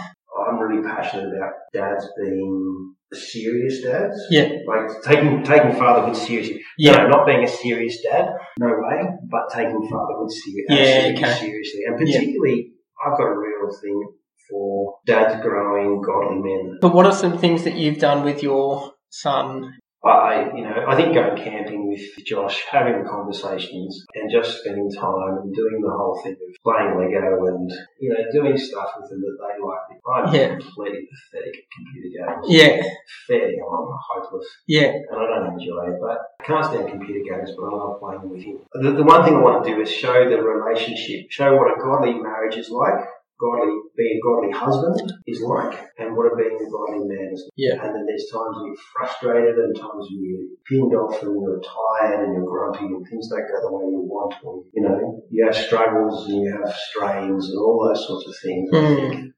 I'm 0.48 0.60
really 0.60 0.82
passionate 0.82 1.36
about 1.36 1.54
dads 1.74 2.08
being 2.22 2.96
serious 3.14 3.82
dads. 3.82 4.16
Yeah. 4.30 4.50
Like 4.68 4.90
taking 5.04 5.44
taking 5.44 5.74
fatherhood 5.74 6.16
seriously. 6.16 6.62
Yeah. 6.78 6.94
No, 6.94 7.08
not 7.10 7.28
being 7.28 7.44
a 7.44 7.48
serious 7.48 8.02
dad, 8.02 8.30
no 8.60 8.68
way, 8.68 9.04
but 9.30 9.50
taking 9.54 9.88
fatherhood 9.90 10.32
seriously, 10.32 10.66
Yeah, 10.70 11.12
okay. 11.18 11.40
seriously. 11.40 11.82
And 11.86 11.98
particularly, 11.98 12.72
I've 13.06 13.18
got 13.18 13.28
a 13.28 13.38
real 13.38 13.70
thing 13.82 14.14
for 14.50 14.96
dads 15.06 15.42
growing 15.42 16.02
godly 16.02 16.42
men. 16.42 16.78
But 16.82 16.94
what 16.94 17.06
are 17.06 17.12
some 17.12 17.38
things 17.38 17.64
that 17.64 17.76
you've 17.76 18.00
done 18.00 18.24
with 18.24 18.42
your 18.42 18.94
son? 19.10 19.78
I, 20.04 20.50
you 20.56 20.64
know, 20.64 20.86
I 20.88 20.96
think 20.96 21.14
going 21.14 21.38
camping 21.38 21.88
with 21.88 22.02
Josh, 22.26 22.64
having 22.72 23.06
conversations, 23.06 24.04
and 24.16 24.32
just 24.32 24.60
spending 24.60 24.90
time 24.92 25.38
and 25.44 25.54
doing 25.54 25.80
the 25.80 25.92
whole 25.92 26.20
thing 26.24 26.34
of 26.34 26.56
playing 26.64 26.98
Lego 26.98 27.46
and 27.46 27.72
you 28.00 28.10
know 28.10 28.24
doing 28.32 28.58
stuff 28.58 28.94
with 29.00 29.10
them 29.12 29.22
that 29.22 29.38
they 29.38 29.62
like. 29.62 30.28
I'm 30.28 30.34
Yeah. 30.34 30.58
completely 30.58 31.08
pathetic 31.08 31.56
at 31.56 31.70
computer 31.78 32.10
games. 32.18 32.46
Yeah, 32.50 32.84
fair 33.28 33.48
I'm 33.48 33.88
hopeless, 34.10 34.48
yeah, 34.68 34.88
and 34.90 35.20
I 35.20 35.26
don't 35.28 35.54
enjoy 35.60 35.94
it. 35.94 36.00
But 36.02 36.18
I 36.40 36.44
can't 36.46 36.66
stand 36.66 36.90
computer 36.90 37.22
games, 37.30 37.52
but 37.56 37.66
I 37.66 37.70
love 37.70 38.00
playing 38.00 38.30
with 38.30 38.42
him. 38.42 38.58
The, 38.74 38.92
the 38.92 39.04
one 39.04 39.24
thing 39.24 39.36
I 39.36 39.42
want 39.42 39.64
to 39.64 39.76
do 39.76 39.82
is 39.82 39.92
show 39.92 40.28
the 40.28 40.42
relationship, 40.42 41.28
show 41.30 41.56
what 41.56 41.78
a 41.78 41.80
godly 41.80 42.16
marriage 42.16 42.58
is 42.58 42.70
like. 42.72 43.06
Godly, 43.42 43.74
being 43.98 44.20
a 44.20 44.22
godly 44.22 44.52
husband 44.54 45.14
is 45.26 45.42
like, 45.42 45.74
and 45.98 46.16
what 46.16 46.30
a 46.32 46.36
being 46.38 46.62
a 46.62 46.70
godly 46.70 47.10
man 47.10 47.34
is 47.34 47.50
yeah, 47.58 47.82
and 47.82 47.96
then 47.96 48.06
there's 48.06 48.30
times 48.30 48.54
when 48.54 48.68
you're 48.68 48.86
frustrated 48.94 49.58
and 49.58 49.76
times 49.76 50.06
when 50.14 50.22
you're 50.22 50.48
pinned 50.70 50.94
off 50.94 51.18
and 51.24 51.42
you're 51.42 51.60
tired 51.60 52.24
and 52.26 52.34
you're 52.38 52.46
grumpy 52.46 52.86
and 52.86 53.02
things 53.10 53.30
don't 53.30 53.42
go 53.50 53.58
the 53.66 53.74
way 53.74 53.86
you 53.90 54.06
want 54.06 54.36
or, 54.44 54.62
you 54.74 54.84
know, 54.84 55.24
you 55.32 55.44
have 55.44 55.56
struggles 55.56 56.30
and 56.30 56.44
you 56.44 56.52
have 56.54 56.72
strains 56.74 57.50
and 57.50 57.58
all 57.58 57.88
those 57.88 58.06
sorts 58.06 58.28
of 58.28 58.36
things. 58.44 58.70
I 58.72 58.78
Mm. 58.78 59.10
think. 59.10 59.34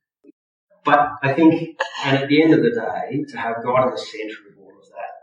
But 0.84 1.12
I 1.24 1.32
think, 1.32 1.80
and 2.04 2.18
at 2.18 2.28
the 2.28 2.44
end 2.44 2.54
of 2.54 2.62
the 2.62 2.72
day, 2.72 3.24
to 3.30 3.38
have 3.38 3.64
God 3.64 3.88
at 3.88 3.92
the 3.92 3.98
centre 3.98 4.52
of 4.52 4.60
all 4.60 4.76
of 4.76 4.86
that, 4.90 5.14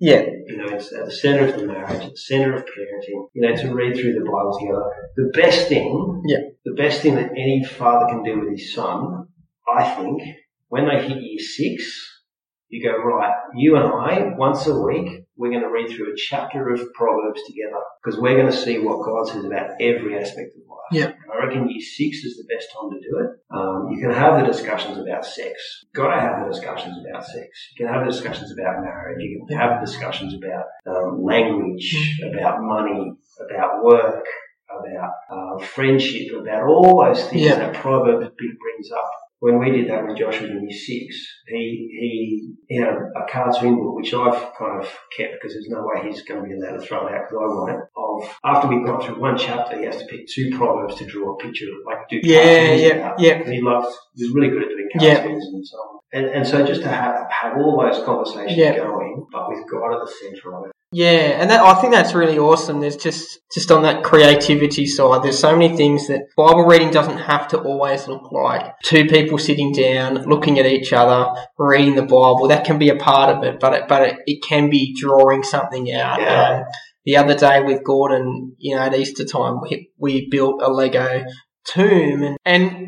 yeah, 0.00 0.22
you 0.46 0.56
know, 0.56 0.66
it's 0.68 0.92
at 0.92 1.06
the 1.06 1.12
centre 1.12 1.46
of 1.48 1.60
the 1.60 1.66
marriage, 1.66 2.04
at 2.04 2.10
the 2.10 2.16
centre 2.16 2.54
of 2.54 2.62
parenting, 2.62 3.28
you 3.34 3.42
know, 3.42 3.54
to 3.56 3.74
read 3.74 3.96
through 3.96 4.14
the 4.14 4.20
Bible 4.20 4.56
together. 4.58 4.84
The 5.16 5.30
best 5.34 5.68
thing, 5.68 6.22
Yeah. 6.26 6.38
the 6.64 6.74
best 6.74 7.02
thing 7.02 7.16
that 7.16 7.30
any 7.32 7.64
father 7.64 8.06
can 8.06 8.22
do 8.22 8.40
with 8.40 8.50
his 8.50 8.72
son, 8.74 9.26
I 9.76 9.84
think, 9.96 10.22
when 10.68 10.86
they 10.86 11.02
hit 11.02 11.20
year 11.22 11.38
six, 11.38 12.04
you 12.68 12.82
go, 12.88 12.96
right, 12.98 13.34
you 13.56 13.76
and 13.76 13.86
I, 13.86 14.34
once 14.36 14.66
a 14.66 14.78
week, 14.80 15.17
we're 15.38 15.50
going 15.50 15.62
to 15.62 15.70
read 15.70 15.88
through 15.90 16.12
a 16.12 16.16
chapter 16.16 16.68
of 16.68 16.80
Proverbs 16.92 17.40
together 17.46 17.80
because 18.02 18.20
we're 18.20 18.34
going 18.36 18.50
to 18.50 18.56
see 18.56 18.78
what 18.78 19.04
God 19.04 19.28
says 19.28 19.44
about 19.44 19.70
every 19.80 20.18
aspect 20.18 20.56
of 20.56 20.62
life. 20.68 20.78
Yeah. 20.92 21.12
I 21.32 21.46
reckon 21.46 21.70
year 21.70 21.80
six 21.80 22.18
is 22.24 22.36
the 22.36 22.52
best 22.52 22.68
time 22.74 22.90
to 22.90 22.96
do 22.98 23.18
it. 23.24 23.30
Um, 23.54 23.88
you 23.92 24.00
can 24.00 24.10
have 24.10 24.40
the 24.40 24.46
discussions 24.50 24.98
about 24.98 25.24
sex. 25.24 25.54
You've 25.84 25.92
Got 25.92 26.14
to 26.14 26.20
have 26.20 26.44
the 26.46 26.52
discussions 26.52 26.96
about 27.06 27.24
sex. 27.24 27.48
You 27.76 27.86
can 27.86 27.94
have 27.94 28.04
the 28.04 28.10
discussions 28.10 28.52
about 28.52 28.82
marriage. 28.82 29.18
You 29.20 29.44
can 29.48 29.56
have 29.56 29.80
the 29.80 29.86
discussions 29.86 30.34
about 30.34 30.64
um, 30.86 31.22
language, 31.22 32.18
about 32.30 32.58
money, 32.60 33.12
about 33.48 33.84
work, 33.84 34.24
about 34.70 35.10
uh, 35.30 35.64
friendship, 35.66 36.32
about 36.40 36.64
all 36.68 37.04
those 37.04 37.22
things 37.28 37.42
Yeah. 37.42 37.56
that 37.56 37.74
Proverbs 37.74 38.26
big 38.38 38.58
brings 38.58 38.90
up. 38.90 39.10
When 39.40 39.60
we 39.60 39.70
did 39.70 39.88
that 39.88 40.04
with 40.06 40.16
Joshua 40.16 40.28
when 40.28 40.40
Josh 40.40 40.40
was 40.40 40.50
in 40.50 40.68
year 40.68 40.78
six, 40.78 41.26
he 41.46 41.88
he 42.00 42.54
he 42.68 42.76
had 42.76 42.88
a, 42.88 43.22
a 43.22 43.28
cartoon 43.30 43.76
book 43.76 43.94
which 43.94 44.12
I've 44.12 44.52
kind 44.58 44.82
of 44.82 44.88
kept 45.16 45.34
because 45.34 45.54
there's 45.54 45.68
no 45.68 45.82
way 45.82 46.08
he's 46.08 46.22
going 46.22 46.42
to 46.42 46.48
be 46.48 46.54
allowed 46.54 46.80
to 46.80 46.86
throw 46.86 47.06
it 47.06 47.14
out 47.14 47.28
because 47.28 47.38
I 47.40 47.46
won't. 47.46 47.82
Of 47.96 48.36
after 48.44 48.68
we've 48.68 48.84
gone 48.84 49.00
through 49.00 49.20
one 49.20 49.38
chapter, 49.38 49.78
he 49.78 49.84
has 49.84 49.98
to 49.98 50.06
pick 50.06 50.26
two 50.26 50.50
proverbs 50.56 50.96
to 50.96 51.06
draw 51.06 51.34
a 51.34 51.38
picture, 51.38 51.66
like 51.86 52.08
do 52.08 52.18
Yeah, 52.22 52.72
yeah, 52.74 53.14
yeah. 53.18 53.32
And 53.34 53.52
he 53.52 53.60
loves. 53.60 53.96
He 54.16 54.24
was 54.24 54.34
really 54.34 54.48
good 54.50 54.62
at 54.64 54.68
doing 54.70 54.88
Yeah. 54.98 55.14
cartoons 55.20 55.46
and 55.46 55.66
so 55.66 55.76
on. 55.76 55.98
And 56.12 56.26
and 56.26 56.46
so 56.46 56.66
just 56.66 56.82
to 56.82 56.88
have 56.88 57.30
have 57.30 57.56
all 57.58 57.80
those 57.80 58.02
conversations 58.04 58.56
Yeah. 58.58 58.76
going, 58.76 59.26
but 59.30 59.48
with 59.48 59.64
God 59.70 59.94
at 59.94 60.00
the 60.04 60.12
centre 60.20 60.54
of 60.56 60.66
it. 60.66 60.72
Yeah. 60.92 61.40
And 61.40 61.50
that, 61.50 61.60
I 61.60 61.74
think 61.80 61.92
that's 61.92 62.14
really 62.14 62.38
awesome. 62.38 62.80
There's 62.80 62.96
just 62.96 63.38
just 63.52 63.70
on 63.70 63.82
that 63.82 64.04
creativity 64.04 64.86
side, 64.86 65.22
there's 65.22 65.38
so 65.38 65.56
many 65.56 65.76
things 65.76 66.06
that 66.08 66.22
Bible 66.36 66.64
reading 66.64 66.90
doesn't 66.90 67.18
have 67.18 67.48
to 67.48 67.58
always 67.58 68.06
look 68.08 68.30
like 68.30 68.74
two 68.84 69.06
people 69.06 69.38
sitting 69.38 69.72
down, 69.72 70.14
looking 70.28 70.58
at 70.58 70.66
each 70.66 70.92
other, 70.92 71.30
reading 71.58 71.94
the 71.94 72.02
Bible. 72.02 72.48
That 72.48 72.64
can 72.64 72.78
be 72.78 72.88
a 72.90 72.96
part 72.96 73.34
of 73.36 73.44
it, 73.44 73.58
but 73.60 73.72
it, 73.74 73.88
but 73.88 74.02
it, 74.02 74.16
it 74.26 74.42
can 74.42 74.70
be 74.70 74.94
drawing 74.98 75.42
something 75.42 75.92
out. 75.92 76.20
Yeah. 76.20 76.58
Um, 76.58 76.64
the 77.04 77.16
other 77.16 77.34
day 77.34 77.62
with 77.62 77.84
Gordon, 77.84 78.54
you 78.58 78.76
know, 78.76 78.82
at 78.82 78.94
Easter 78.94 79.24
time, 79.24 79.60
we, 79.62 79.90
we 79.98 80.28
built 80.30 80.60
a 80.62 80.68
Lego 80.68 81.24
tomb, 81.64 82.22
and, 82.22 82.36
and 82.44 82.86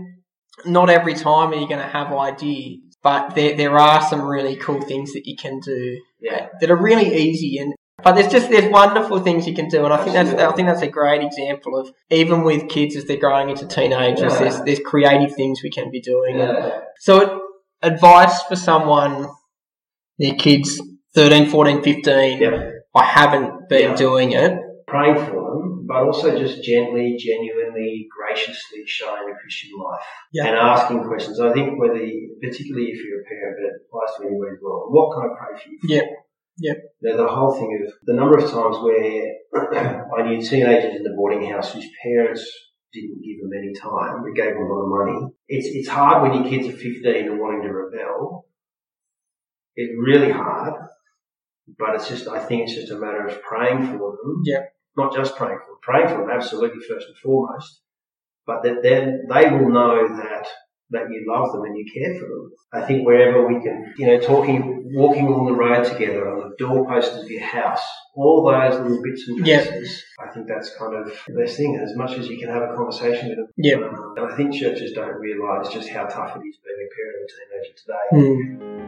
not 0.66 0.90
every 0.90 1.14
time 1.14 1.52
are 1.52 1.54
you 1.54 1.66
going 1.66 1.80
to 1.80 1.86
have 1.86 2.12
ideas, 2.12 2.80
but 3.02 3.34
there 3.34 3.56
there 3.56 3.78
are 3.78 4.02
some 4.02 4.20
really 4.22 4.56
cool 4.56 4.82
things 4.82 5.14
that 5.14 5.22
you 5.24 5.36
can 5.40 5.58
do 5.60 5.98
Yeah. 6.20 6.48
that 6.60 6.70
are 6.70 6.76
really 6.82 7.14
easy 7.14 7.56
and. 7.58 7.72
But 8.04 8.12
there's 8.14 8.28
just 8.32 8.50
there's 8.50 8.70
wonderful 8.70 9.20
things 9.20 9.46
you 9.46 9.54
can 9.54 9.68
do, 9.68 9.84
and 9.84 9.92
I 9.92 9.98
think 10.02 10.14
that's 10.14 10.30
I 10.30 10.52
think 10.52 10.68
that's 10.68 10.82
a 10.82 10.88
great 10.88 11.22
example 11.22 11.78
of 11.78 11.92
even 12.10 12.42
with 12.44 12.68
kids 12.68 12.96
as 12.96 13.04
they're 13.04 13.16
growing 13.18 13.50
into 13.50 13.66
teenagers, 13.66 14.32
Yeah. 14.32 14.38
there's 14.38 14.60
there's 14.62 14.80
creative 14.80 15.34
things 15.34 15.62
we 15.62 15.70
can 15.70 15.90
be 15.90 16.00
doing. 16.00 16.38
Yeah. 16.38 16.80
so, 16.98 17.40
advice 17.82 18.42
for 18.42 18.56
someone, 18.56 19.28
their 20.18 20.34
kids 20.34 20.80
13, 21.14 21.48
14, 21.50 21.82
15, 21.82 22.40
Yeah. 22.40 22.70
I 22.94 23.04
haven't 23.04 23.68
been 23.68 23.94
doing 23.96 24.32
it. 24.32 24.52
praying 24.86 25.14
for 25.26 25.40
them, 25.48 25.86
but 25.86 25.98
also 26.02 26.36
just 26.36 26.64
gently, 26.64 27.14
genuinely, 27.16 28.08
graciously 28.16 28.82
showing 28.86 29.24
the 29.28 29.34
Christian 29.40 29.70
life 29.78 30.04
Yeah. 30.32 30.46
and 30.48 30.56
asking 30.56 31.04
questions. 31.04 31.38
I 31.40 31.52
think 31.52 31.78
whether, 31.80 31.94
particularly 32.42 32.88
if 32.94 32.98
you're 33.04 33.20
a 33.20 33.24
parent, 33.24 33.54
but 33.58 33.64
it 33.70 33.74
applies 33.86 34.10
to 34.18 34.26
anyone 34.26 34.48
as 34.52 34.58
well. 34.60 34.86
What 34.90 35.14
can 35.14 35.30
I 35.30 35.34
pray 35.38 35.52
for 35.62 35.68
you? 35.70 35.78
For? 35.78 35.86
Yeah. 35.94 36.06
Yeah. 36.60 36.74
Now, 37.02 37.16
the 37.16 37.28
whole 37.28 37.54
thing 37.54 37.86
of 37.86 37.92
the 38.04 38.14
number 38.14 38.36
of 38.38 38.50
times 38.50 38.76
where 38.78 39.34
I 40.18 40.22
knew 40.22 40.40
teenagers 40.42 40.96
in 40.96 41.02
the 41.02 41.14
boarding 41.16 41.50
house 41.50 41.72
whose 41.72 41.88
parents 42.02 42.44
didn't 42.92 43.22
give 43.22 43.40
them 43.40 43.50
any 43.56 43.72
time, 43.74 44.22
but 44.22 44.34
gave 44.34 44.52
them 44.54 44.62
a 44.64 44.66
lot 44.72 44.82
of 44.82 44.88
money. 44.88 45.32
It's 45.48 45.66
it's 45.68 45.88
hard 45.88 46.22
when 46.22 46.34
your 46.42 46.50
kids 46.50 46.68
are 46.68 46.76
15 46.76 47.28
and 47.30 47.38
wanting 47.40 47.62
to 47.62 47.68
rebel. 47.72 48.46
It's 49.76 49.92
really 49.98 50.30
hard, 50.32 50.74
but 51.78 51.94
it's 51.94 52.08
just 52.08 52.28
I 52.28 52.40
think 52.40 52.62
it's 52.62 52.74
just 52.74 52.92
a 52.92 52.98
matter 52.98 53.26
of 53.26 53.40
praying 53.42 53.86
for 53.86 53.98
them 54.16 54.42
Yeah. 54.44 54.64
not 54.96 55.14
just 55.14 55.36
praying 55.36 55.58
for 55.60 55.66
them, 55.66 55.78
praying 55.82 56.08
for 56.08 56.18
them 56.20 56.30
absolutely 56.30 56.80
first 56.86 57.06
and 57.06 57.16
foremost, 57.16 57.80
but 58.46 58.62
that 58.64 58.82
then 58.82 59.26
they 59.32 59.48
will 59.50 59.70
know 59.70 60.08
that 60.16 60.46
that 60.90 61.10
you 61.10 61.24
love 61.28 61.52
them 61.52 61.62
and 61.64 61.76
you 61.76 61.84
care 61.92 62.14
for 62.14 62.26
them. 62.26 62.52
I 62.72 62.80
think 62.82 63.06
wherever 63.06 63.46
we 63.46 63.60
can, 63.62 63.92
you 63.98 64.06
know, 64.06 64.18
talking, 64.20 64.82
walking 64.94 65.26
along 65.26 65.46
the 65.46 65.52
road 65.54 65.84
together 65.84 66.28
on 66.30 66.50
the 66.50 66.56
doorpost 66.58 67.12
of 67.14 67.30
your 67.30 67.42
house, 67.42 67.82
all 68.14 68.44
those 68.44 68.80
little 68.80 69.02
bits 69.02 69.26
and 69.28 69.44
pieces, 69.44 70.04
I 70.18 70.32
think 70.32 70.46
that's 70.46 70.74
kind 70.76 70.94
of 70.94 71.12
the 71.26 71.34
best 71.34 71.56
thing. 71.56 71.76
As 71.82 71.96
much 71.96 72.18
as 72.18 72.28
you 72.28 72.38
can 72.38 72.48
have 72.48 72.62
a 72.62 72.74
conversation 72.74 73.28
with 73.28 73.38
them, 73.38 73.46
Yeah. 73.56 73.76
um, 73.76 74.14
and 74.16 74.32
I 74.32 74.36
think 74.36 74.54
churches 74.54 74.92
don't 74.92 75.14
realise 75.20 75.68
just 75.68 75.88
how 75.88 76.04
tough 76.06 76.36
it 76.36 76.46
is 76.46 76.56
being 76.64 76.86
a 76.86 76.88
parent 76.94 77.16
of 77.16 77.26
a 77.26 78.20
teenager 78.22 78.60
today. 78.70 78.79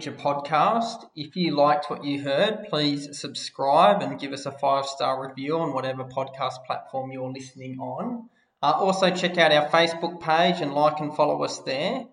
Picture 0.00 0.12
podcast. 0.12 1.04
If 1.14 1.36
you 1.36 1.54
liked 1.54 1.90
what 1.90 2.04
you 2.04 2.22
heard, 2.22 2.68
please 2.70 3.20
subscribe 3.20 4.00
and 4.00 4.18
give 4.18 4.32
us 4.32 4.46
a 4.46 4.50
five 4.50 4.86
star 4.86 5.28
review 5.28 5.58
on 5.58 5.74
whatever 5.74 6.04
podcast 6.04 6.64
platform 6.64 7.12
you're 7.12 7.30
listening 7.30 7.78
on. 7.78 8.30
Uh, 8.62 8.72
also, 8.78 9.10
check 9.10 9.36
out 9.36 9.52
our 9.52 9.68
Facebook 9.68 10.18
page 10.18 10.62
and 10.62 10.72
like 10.72 11.00
and 11.00 11.14
follow 11.14 11.44
us 11.44 11.58
there. 11.58 12.06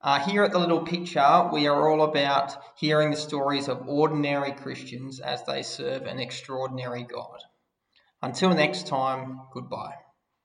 Uh, 0.00 0.20
here 0.20 0.44
at 0.44 0.52
the 0.52 0.60
Little 0.60 0.82
Picture, 0.82 1.50
we 1.52 1.66
are 1.66 1.90
all 1.90 2.02
about 2.04 2.56
hearing 2.76 3.10
the 3.10 3.16
stories 3.16 3.66
of 3.66 3.88
ordinary 3.88 4.52
Christians 4.52 5.18
as 5.18 5.44
they 5.44 5.64
serve 5.64 6.02
an 6.02 6.20
extraordinary 6.20 7.02
God. 7.02 7.40
Until 8.22 8.50
next 8.50 8.86
time, 8.86 9.40
goodbye. 9.52 10.03